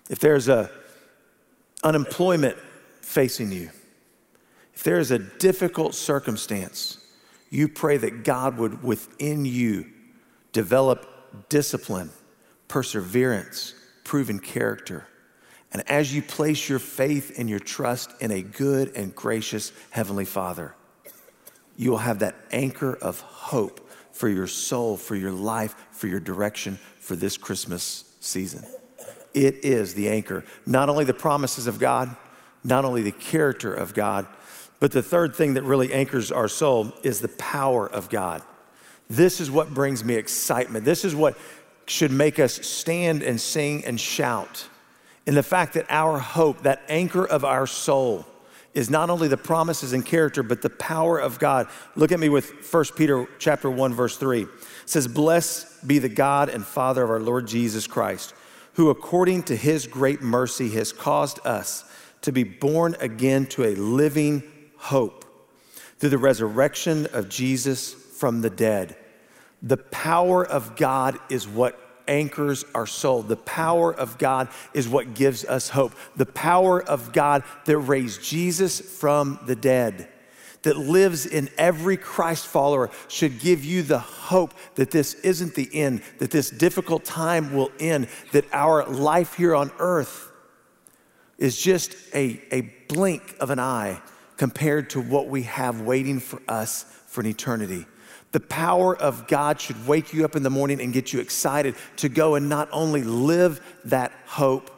if 0.09 0.19
there's 0.19 0.47
a 0.47 0.71
unemployment 1.83 2.57
facing 3.01 3.51
you, 3.51 3.69
if 4.73 4.83
there 4.83 4.99
is 4.99 5.11
a 5.11 5.19
difficult 5.19 5.95
circumstance, 5.95 6.99
you 7.49 7.67
pray 7.67 7.97
that 7.97 8.23
God 8.23 8.57
would 8.57 8.83
within 8.83 9.45
you 9.45 9.85
develop 10.51 11.49
discipline, 11.49 12.09
perseverance, 12.67 13.73
proven 14.07 14.39
character. 14.39 15.05
And 15.73 15.87
as 15.89 16.15
you 16.15 16.21
place 16.21 16.69
your 16.69 16.79
faith 16.79 17.37
and 17.37 17.49
your 17.49 17.59
trust 17.59 18.09
in 18.21 18.31
a 18.31 18.41
good 18.41 18.95
and 18.95 19.13
gracious 19.13 19.73
Heavenly 19.91 20.23
Father, 20.23 20.73
you 21.75 21.91
will 21.91 21.97
have 21.97 22.19
that 22.19 22.35
anchor 22.51 22.95
of 22.95 23.19
hope 23.19 23.87
for 24.13 24.29
your 24.29 24.47
soul, 24.47 24.95
for 24.95 25.15
your 25.15 25.33
life, 25.33 25.75
for 25.91 26.07
your 26.07 26.21
direction 26.21 26.79
for 26.99 27.17
this 27.17 27.37
Christmas 27.37 28.05
season. 28.21 28.63
It 29.33 29.65
is 29.65 29.93
the 29.93 30.09
anchor, 30.09 30.45
not 30.65 30.87
only 30.87 31.03
the 31.03 31.13
promises 31.13 31.67
of 31.67 31.77
God, 31.77 32.15
not 32.63 32.85
only 32.85 33.03
the 33.03 33.11
character 33.11 33.73
of 33.73 33.93
God, 33.93 34.25
but 34.79 34.93
the 34.93 35.03
third 35.03 35.35
thing 35.35 35.55
that 35.55 35.63
really 35.63 35.93
anchors 35.93 36.31
our 36.31 36.47
soul 36.47 36.93
is 37.03 37.19
the 37.19 37.27
power 37.27 37.87
of 37.87 38.09
God. 38.09 38.41
This 39.09 39.39
is 39.39 39.49
what 39.49 39.73
brings 39.73 40.03
me 40.03 40.15
excitement. 40.15 40.83
This 40.83 41.05
is 41.05 41.15
what 41.15 41.37
should 41.87 42.11
make 42.11 42.39
us 42.39 42.65
stand 42.65 43.23
and 43.23 43.39
sing 43.39 43.85
and 43.85 43.99
shout. 43.99 44.67
In 45.25 45.35
the 45.35 45.43
fact 45.43 45.73
that 45.73 45.85
our 45.89 46.19
hope, 46.19 46.63
that 46.63 46.81
anchor 46.87 47.25
of 47.25 47.43
our 47.43 47.67
soul, 47.67 48.25
is 48.73 48.91
not 48.91 49.09
only 49.09 49.27
the 49.27 49.37
promises 49.37 49.91
and 49.91 50.05
character, 50.05 50.43
but 50.43 50.61
the 50.61 50.69
power 50.69 51.17
of 51.17 51.39
God. 51.39 51.67
Look 51.95 52.11
at 52.11 52.19
me 52.19 52.29
with 52.29 52.71
1 52.71 52.85
Peter 52.95 53.27
chapter 53.39 53.71
1, 53.71 53.93
verse 53.93 54.17
3. 54.17 54.43
It 54.43 54.49
says, 54.85 55.07
Blessed 55.07 55.87
be 55.87 55.97
the 55.97 56.09
God 56.09 56.49
and 56.49 56.63
Father 56.63 57.03
of 57.03 57.09
our 57.09 57.19
Lord 57.19 57.47
Jesus 57.47 57.87
Christ, 57.87 58.35
who 58.73 58.91
according 58.91 59.43
to 59.43 59.55
his 59.55 59.87
great 59.87 60.21
mercy 60.21 60.69
has 60.71 60.93
caused 60.93 61.39
us 61.43 61.85
to 62.21 62.31
be 62.31 62.43
born 62.43 62.95
again 62.99 63.47
to 63.47 63.63
a 63.63 63.73
living 63.75 64.43
hope 64.77 65.25
through 65.97 66.09
the 66.09 66.17
resurrection 66.19 67.07
of 67.13 67.29
Jesus 67.29 67.93
from 67.93 68.41
the 68.41 68.49
dead. 68.51 68.95
The 69.61 69.77
power 69.77 70.45
of 70.45 70.75
God 70.75 71.17
is 71.29 71.47
what 71.47 71.79
anchors 72.07 72.63
our 72.73 72.87
soul. 72.87 73.21
The 73.21 73.35
power 73.35 73.93
of 73.93 74.17
God 74.17 74.49
is 74.73 74.87
what 74.87 75.13
gives 75.13 75.43
us 75.45 75.69
hope. 75.69 75.93
The 76.15 76.25
power 76.25 76.81
of 76.81 77.11
God 77.11 77.43
that 77.65 77.77
raised 77.77 78.23
Jesus 78.23 78.79
from 78.79 79.39
the 79.45 79.55
dead, 79.55 80.07
that 80.61 80.77
lives 80.77 81.25
in 81.25 81.49
every 81.57 81.97
Christ 81.97 82.47
follower, 82.47 82.89
should 83.07 83.39
give 83.39 83.65
you 83.65 83.83
the 83.83 83.99
hope 83.99 84.53
that 84.75 84.91
this 84.91 85.15
isn't 85.15 85.55
the 85.55 85.69
end, 85.73 86.01
that 86.19 86.31
this 86.31 86.49
difficult 86.49 87.03
time 87.03 87.53
will 87.53 87.71
end, 87.79 88.07
that 88.31 88.45
our 88.53 88.85
life 88.85 89.35
here 89.35 89.55
on 89.55 89.71
earth 89.79 90.31
is 91.37 91.57
just 91.57 91.95
a, 92.13 92.41
a 92.51 92.61
blink 92.87 93.35
of 93.39 93.49
an 93.49 93.59
eye 93.59 94.01
compared 94.37 94.89
to 94.91 95.01
what 95.01 95.27
we 95.27 95.43
have 95.43 95.81
waiting 95.81 96.19
for 96.19 96.41
us 96.47 96.83
for 97.07 97.21
an 97.21 97.27
eternity. 97.27 97.85
The 98.31 98.39
power 98.39 98.95
of 98.95 99.27
God 99.27 99.61
should 99.61 99.87
wake 99.87 100.13
you 100.13 100.25
up 100.25 100.35
in 100.35 100.43
the 100.43 100.49
morning 100.49 100.81
and 100.81 100.93
get 100.93 101.13
you 101.13 101.19
excited 101.19 101.75
to 101.97 102.09
go 102.09 102.35
and 102.35 102.49
not 102.49 102.69
only 102.71 103.03
live 103.03 103.61
that 103.85 104.11
hope, 104.25 104.69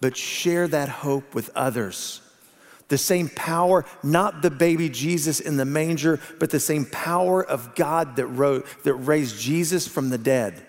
but 0.00 0.16
share 0.16 0.66
that 0.68 0.88
hope 0.88 1.34
with 1.34 1.50
others. 1.54 2.20
The 2.88 2.98
same 2.98 3.28
power, 3.30 3.84
not 4.02 4.42
the 4.42 4.50
baby 4.50 4.88
Jesus 4.88 5.40
in 5.40 5.56
the 5.56 5.64
manger, 5.64 6.20
but 6.38 6.50
the 6.50 6.60
same 6.60 6.84
power 6.84 7.44
of 7.44 7.74
God 7.74 8.16
that, 8.16 8.26
wrote, 8.26 8.66
that 8.84 8.94
raised 8.94 9.38
Jesus 9.38 9.88
from 9.88 10.10
the 10.10 10.18
dead. 10.18 10.66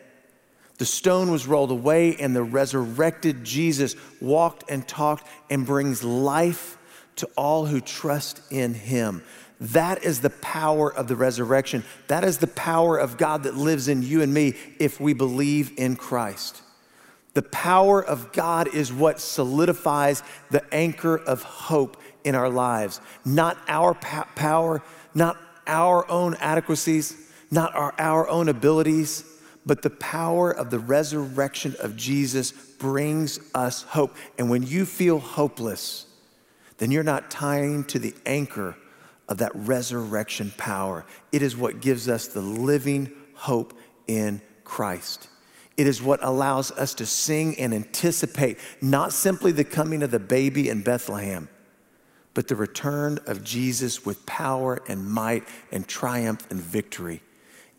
The 0.77 0.85
stone 0.85 1.31
was 1.31 1.47
rolled 1.47 1.71
away, 1.71 2.15
and 2.17 2.35
the 2.35 2.43
resurrected 2.43 3.43
Jesus 3.43 3.95
walked 4.21 4.69
and 4.69 4.87
talked 4.87 5.27
and 5.49 5.65
brings 5.65 6.03
life 6.03 6.77
to 7.17 7.29
all 7.37 7.65
who 7.65 7.79
trust 7.79 8.41
in 8.51 8.73
him. 8.73 9.23
That 9.59 10.03
is 10.03 10.21
the 10.21 10.29
power 10.29 10.93
of 10.93 11.07
the 11.07 11.15
resurrection. 11.15 11.83
That 12.07 12.23
is 12.23 12.39
the 12.39 12.47
power 12.47 12.97
of 12.97 13.17
God 13.17 13.43
that 13.43 13.55
lives 13.55 13.87
in 13.87 14.03
you 14.03 14.21
and 14.21 14.33
me 14.33 14.55
if 14.79 14.99
we 14.99 15.13
believe 15.13 15.71
in 15.77 15.95
Christ. 15.95 16.61
The 17.33 17.41
power 17.41 18.03
of 18.03 18.31
God 18.31 18.73
is 18.73 18.91
what 18.91 19.19
solidifies 19.19 20.23
the 20.51 20.63
anchor 20.73 21.17
of 21.17 21.43
hope 21.43 22.01
in 22.23 22.35
our 22.35 22.49
lives. 22.49 23.01
Not 23.23 23.57
our 23.67 23.93
power, 23.93 24.81
not 25.13 25.37
our 25.67 26.09
own 26.09 26.35
adequacies, 26.35 27.29
not 27.51 27.75
our, 27.75 27.93
our 27.97 28.27
own 28.27 28.49
abilities, 28.49 29.23
but 29.65 29.81
the 29.81 29.89
power 29.89 30.51
of 30.51 30.69
the 30.69 30.79
resurrection 30.79 31.75
of 31.79 31.95
Jesus 31.95 32.51
brings 32.51 33.39
us 33.53 33.83
hope. 33.83 34.15
And 34.37 34.49
when 34.49 34.63
you 34.63 34.85
feel 34.85 35.19
hopeless, 35.19 36.07
then 36.77 36.91
you're 36.91 37.03
not 37.03 37.31
tying 37.31 37.83
to 37.85 37.99
the 37.99 38.13
anchor 38.25 38.75
of 39.27 39.39
that 39.39 39.51
resurrection 39.55 40.53
power. 40.57 41.05
It 41.31 41.41
is 41.41 41.57
what 41.57 41.81
gives 41.81 42.07
us 42.07 42.27
the 42.27 42.41
living 42.41 43.11
hope 43.33 43.73
in 44.07 44.41
Christ. 44.63 45.27
It 45.77 45.87
is 45.87 46.01
what 46.01 46.23
allows 46.23 46.71
us 46.71 46.93
to 46.95 47.05
sing 47.05 47.59
and 47.59 47.73
anticipate 47.73 48.57
not 48.81 49.11
simply 49.11 49.51
the 49.51 49.63
coming 49.63 50.03
of 50.03 50.11
the 50.11 50.19
baby 50.19 50.69
in 50.69 50.83
Bethlehem, 50.83 51.49
but 52.33 52.47
the 52.47 52.55
return 52.55 53.19
of 53.27 53.43
Jesus 53.43 54.05
with 54.05 54.25
power 54.25 54.81
and 54.87 55.09
might 55.09 55.43
and 55.71 55.87
triumph 55.87 56.49
and 56.49 56.59
victory. 56.59 57.21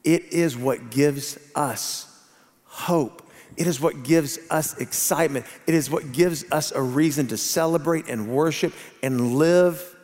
It 0.04 0.24
is 0.32 0.56
what 0.56 0.90
gives 0.90 1.38
us 1.54 2.22
hope. 2.64 3.22
It 3.56 3.66
is 3.66 3.80
what 3.80 4.02
gives 4.02 4.38
us 4.50 4.76
excitement. 4.78 5.46
It 5.66 5.74
is 5.74 5.90
what 5.90 6.12
gives 6.12 6.44
us 6.52 6.72
a 6.72 6.82
reason 6.82 7.26
to 7.28 7.38
celebrate 7.38 8.08
and 8.08 8.28
worship 8.28 8.74
and 9.02 9.36
live 9.36 9.95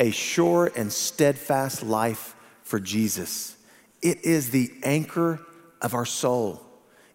a 0.00 0.10
sure 0.10 0.72
and 0.74 0.90
steadfast 0.90 1.84
life 1.84 2.34
for 2.64 2.80
Jesus. 2.80 3.56
It 4.02 4.24
is 4.24 4.50
the 4.50 4.72
anchor 4.82 5.40
of 5.82 5.94
our 5.94 6.06
soul. 6.06 6.62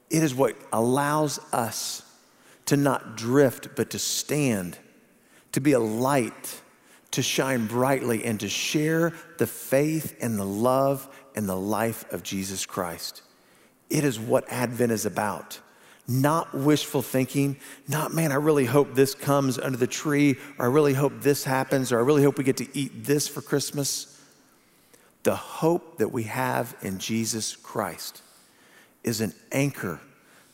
It 0.10 0.24
is 0.24 0.36
what 0.36 0.56
allows 0.72 1.40
us 1.52 2.04
to 2.68 2.78
not 2.78 3.18
drift, 3.18 3.70
but 3.76 3.90
to 3.90 4.00
stand, 4.00 4.78
to 5.52 5.60
be 5.60 5.72
a 5.72 5.80
light, 5.80 6.62
to 7.12 7.22
shine 7.22 7.66
brightly, 7.66 8.24
and 8.24 8.40
to 8.40 8.50
share 8.50 9.14
the 9.40 9.48
faith 9.48 10.16
and 10.22 10.38
the 10.38 10.46
love 10.46 11.10
and 11.36 11.50
the 11.50 11.58
life 11.58 12.12
of 12.14 12.24
Jesus 12.24 12.66
Christ. 12.66 13.24
It 13.90 14.04
is 14.04 14.20
what 14.20 14.50
Advent 14.50 14.92
is 14.92 15.06
about 15.06 15.60
not 16.08 16.54
wishful 16.54 17.02
thinking, 17.02 17.58
not, 17.88 18.14
man, 18.14 18.32
I 18.32 18.36
really 18.36 18.66
hope 18.66 18.94
this 18.94 19.16
comes 19.16 19.58
under 19.58 19.78
the 19.78 19.88
tree, 19.88 20.38
or 20.58 20.66
I 20.66 20.70
really 20.70 20.94
hope 20.94 21.22
this 21.22 21.44
happens, 21.44 21.92
or 21.92 22.00
I 22.00 22.04
really 22.04 22.24
hope 22.24 22.38
we 22.38 22.44
get 22.44 22.58
to 22.58 22.78
eat 22.78 23.06
this 23.06 23.28
for 23.28 23.42
Christmas. 23.42 24.22
The 25.24 25.36
hope 25.36 25.98
that 25.98 26.10
we 26.10 26.24
have 26.24 26.76
in 26.82 27.00
Jesus 27.00 27.56
Christ 27.56 28.22
is 29.04 29.22
an 29.22 29.34
anchor 29.52 30.00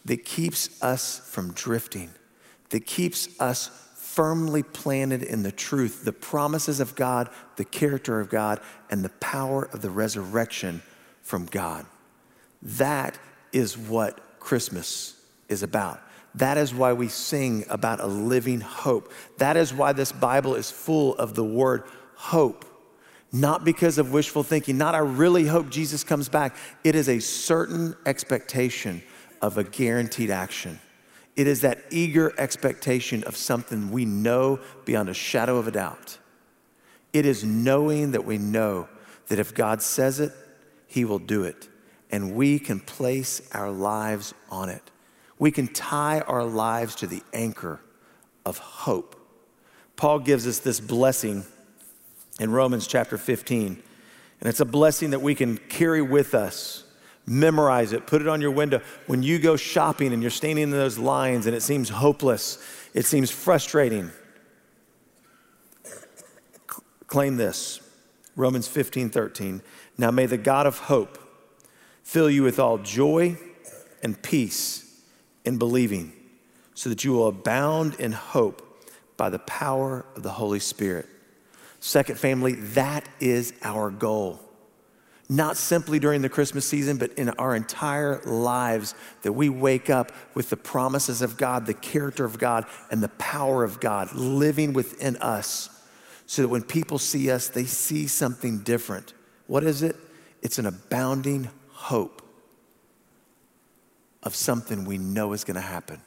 that 0.05 0.23
keeps 0.23 0.81
us 0.81 1.19
from 1.29 1.53
drifting, 1.53 2.11
that 2.69 2.85
keeps 2.85 3.27
us 3.39 3.69
firmly 3.95 4.63
planted 4.63 5.23
in 5.23 5.43
the 5.43 5.51
truth, 5.51 6.03
the 6.03 6.13
promises 6.13 6.79
of 6.79 6.95
God, 6.95 7.29
the 7.57 7.65
character 7.65 8.19
of 8.19 8.29
God, 8.29 8.59
and 8.89 9.03
the 9.03 9.09
power 9.09 9.69
of 9.73 9.81
the 9.81 9.89
resurrection 9.89 10.81
from 11.21 11.45
God. 11.45 11.85
That 12.61 13.17
is 13.53 13.77
what 13.77 14.39
Christmas 14.39 15.20
is 15.51 15.63
about. 15.63 16.01
That 16.35 16.57
is 16.57 16.73
why 16.73 16.93
we 16.93 17.09
sing 17.09 17.65
about 17.69 17.99
a 17.99 18.07
living 18.07 18.61
hope. 18.61 19.11
That 19.37 19.57
is 19.57 19.73
why 19.73 19.93
this 19.93 20.11
Bible 20.11 20.55
is 20.55 20.71
full 20.71 21.15
of 21.15 21.35
the 21.35 21.43
word 21.43 21.83
hope. 22.15 22.65
Not 23.33 23.63
because 23.63 23.97
of 23.97 24.11
wishful 24.11 24.43
thinking, 24.43 24.77
not 24.77 24.95
I 24.95 24.99
really 24.99 25.45
hope 25.45 25.69
Jesus 25.69 26.03
comes 26.03 26.29
back. 26.29 26.55
It 26.83 26.95
is 26.95 27.07
a 27.07 27.19
certain 27.19 27.95
expectation 28.05 29.01
of 29.41 29.57
a 29.57 29.63
guaranteed 29.63 30.29
action. 30.29 30.79
It 31.35 31.47
is 31.47 31.61
that 31.61 31.79
eager 31.89 32.33
expectation 32.37 33.23
of 33.23 33.37
something 33.37 33.89
we 33.91 34.05
know 34.05 34.59
beyond 34.85 35.09
a 35.09 35.13
shadow 35.13 35.57
of 35.57 35.67
a 35.67 35.71
doubt. 35.71 36.17
It 37.13 37.25
is 37.25 37.43
knowing 37.43 38.11
that 38.11 38.25
we 38.25 38.37
know 38.37 38.87
that 39.27 39.39
if 39.39 39.53
God 39.53 39.81
says 39.81 40.19
it, 40.19 40.33
He 40.87 41.05
will 41.05 41.19
do 41.19 41.43
it. 41.43 41.69
And 42.09 42.35
we 42.35 42.59
can 42.59 42.81
place 42.81 43.41
our 43.53 43.71
lives 43.71 44.33
on 44.49 44.67
it. 44.67 44.90
We 45.41 45.49
can 45.49 45.69
tie 45.69 46.19
our 46.19 46.43
lives 46.43 46.93
to 46.97 47.07
the 47.07 47.23
anchor 47.33 47.81
of 48.45 48.59
hope. 48.59 49.15
Paul 49.95 50.19
gives 50.19 50.45
us 50.45 50.59
this 50.59 50.79
blessing 50.79 51.45
in 52.39 52.51
Romans 52.51 52.85
chapter 52.85 53.17
15. 53.17 53.81
And 54.39 54.47
it's 54.47 54.59
a 54.59 54.65
blessing 54.65 55.09
that 55.09 55.23
we 55.23 55.33
can 55.33 55.57
carry 55.57 56.03
with 56.03 56.35
us, 56.35 56.83
memorize 57.25 57.91
it, 57.91 58.05
put 58.05 58.21
it 58.21 58.27
on 58.27 58.39
your 58.39 58.51
window. 58.51 58.81
When 59.07 59.23
you 59.23 59.39
go 59.39 59.55
shopping 59.55 60.13
and 60.13 60.21
you're 60.21 60.29
standing 60.29 60.65
in 60.65 60.69
those 60.69 60.99
lines 60.99 61.47
and 61.47 61.55
it 61.55 61.63
seems 61.63 61.89
hopeless, 61.89 62.63
it 62.93 63.07
seems 63.07 63.31
frustrating, 63.31 64.11
claim 67.07 67.37
this 67.37 67.81
Romans 68.35 68.67
15 68.67 69.09
13. 69.09 69.63
Now 69.97 70.11
may 70.11 70.27
the 70.27 70.37
God 70.37 70.67
of 70.67 70.77
hope 70.77 71.17
fill 72.03 72.29
you 72.29 72.43
with 72.43 72.59
all 72.59 72.77
joy 72.77 73.39
and 74.03 74.21
peace 74.21 74.89
in 75.45 75.57
believing, 75.57 76.13
so 76.73 76.89
that 76.89 77.03
you 77.03 77.13
will 77.13 77.27
abound 77.27 77.95
in 77.95 78.11
hope 78.11 78.67
by 79.17 79.29
the 79.29 79.39
power 79.39 80.05
of 80.15 80.23
the 80.23 80.31
Holy 80.31 80.59
Spirit. 80.59 81.07
Second, 81.79 82.17
family, 82.19 82.53
that 82.53 83.07
is 83.19 83.53
our 83.63 83.89
goal. 83.89 84.39
Not 85.29 85.57
simply 85.57 85.97
during 85.97 86.21
the 86.21 86.29
Christmas 86.29 86.65
season, 86.65 86.97
but 86.97 87.13
in 87.13 87.29
our 87.29 87.55
entire 87.55 88.21
lives, 88.23 88.93
that 89.21 89.31
we 89.31 89.47
wake 89.49 89.89
up 89.89 90.11
with 90.33 90.49
the 90.49 90.57
promises 90.57 91.21
of 91.21 91.37
God, 91.37 91.65
the 91.65 91.73
character 91.73 92.25
of 92.25 92.37
God, 92.37 92.65
and 92.89 93.01
the 93.01 93.09
power 93.09 93.63
of 93.63 93.79
God 93.79 94.13
living 94.13 94.73
within 94.73 95.15
us, 95.17 95.69
so 96.25 96.41
that 96.41 96.49
when 96.49 96.63
people 96.63 96.99
see 96.99 97.31
us, 97.31 97.47
they 97.47 97.65
see 97.65 98.07
something 98.07 98.59
different. 98.59 99.13
What 99.47 99.63
is 99.63 99.81
it? 99.83 99.95
It's 100.41 100.59
an 100.59 100.65
abounding 100.65 101.49
hope 101.69 102.21
of 104.23 104.35
something 104.35 104.85
we 104.85 104.97
know 104.97 105.33
is 105.33 105.43
going 105.43 105.55
to 105.55 105.61
happen. 105.61 106.01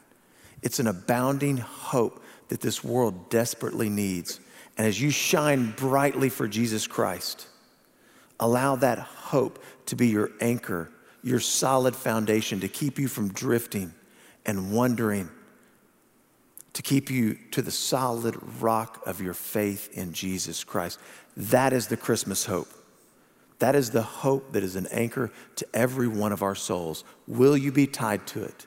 It's 0.62 0.78
an 0.78 0.86
abounding 0.86 1.58
hope 1.58 2.22
that 2.48 2.60
this 2.60 2.82
world 2.82 3.30
desperately 3.30 3.88
needs. 3.88 4.40
And 4.76 4.86
as 4.86 5.00
you 5.00 5.10
shine 5.10 5.72
brightly 5.72 6.28
for 6.28 6.48
Jesus 6.48 6.86
Christ, 6.86 7.46
allow 8.40 8.76
that 8.76 8.98
hope 8.98 9.62
to 9.86 9.96
be 9.96 10.08
your 10.08 10.30
anchor, 10.40 10.90
your 11.22 11.40
solid 11.40 11.94
foundation 11.94 12.60
to 12.60 12.68
keep 12.68 12.98
you 12.98 13.08
from 13.08 13.28
drifting 13.28 13.92
and 14.46 14.72
wondering, 14.72 15.28
to 16.74 16.82
keep 16.82 17.10
you 17.10 17.38
to 17.52 17.62
the 17.62 17.70
solid 17.70 18.36
rock 18.60 19.02
of 19.06 19.20
your 19.20 19.34
faith 19.34 19.96
in 19.96 20.12
Jesus 20.12 20.64
Christ. 20.64 20.98
That 21.36 21.72
is 21.72 21.86
the 21.86 21.96
Christmas 21.96 22.44
hope. 22.44 22.68
That 23.64 23.76
is 23.76 23.88
the 23.88 24.02
hope 24.02 24.52
that 24.52 24.62
is 24.62 24.76
an 24.76 24.86
anchor 24.90 25.32
to 25.56 25.66
every 25.72 26.06
one 26.06 26.32
of 26.32 26.42
our 26.42 26.54
souls. 26.54 27.02
Will 27.26 27.56
you 27.56 27.72
be 27.72 27.86
tied 27.86 28.26
to 28.26 28.44
it? 28.44 28.66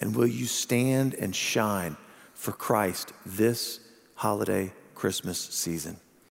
And 0.00 0.16
will 0.16 0.26
you 0.26 0.46
stand 0.46 1.12
and 1.12 1.36
shine 1.36 1.98
for 2.32 2.52
Christ 2.52 3.12
this 3.26 3.80
holiday 4.14 4.72
Christmas 4.94 5.38
season. 5.38 5.98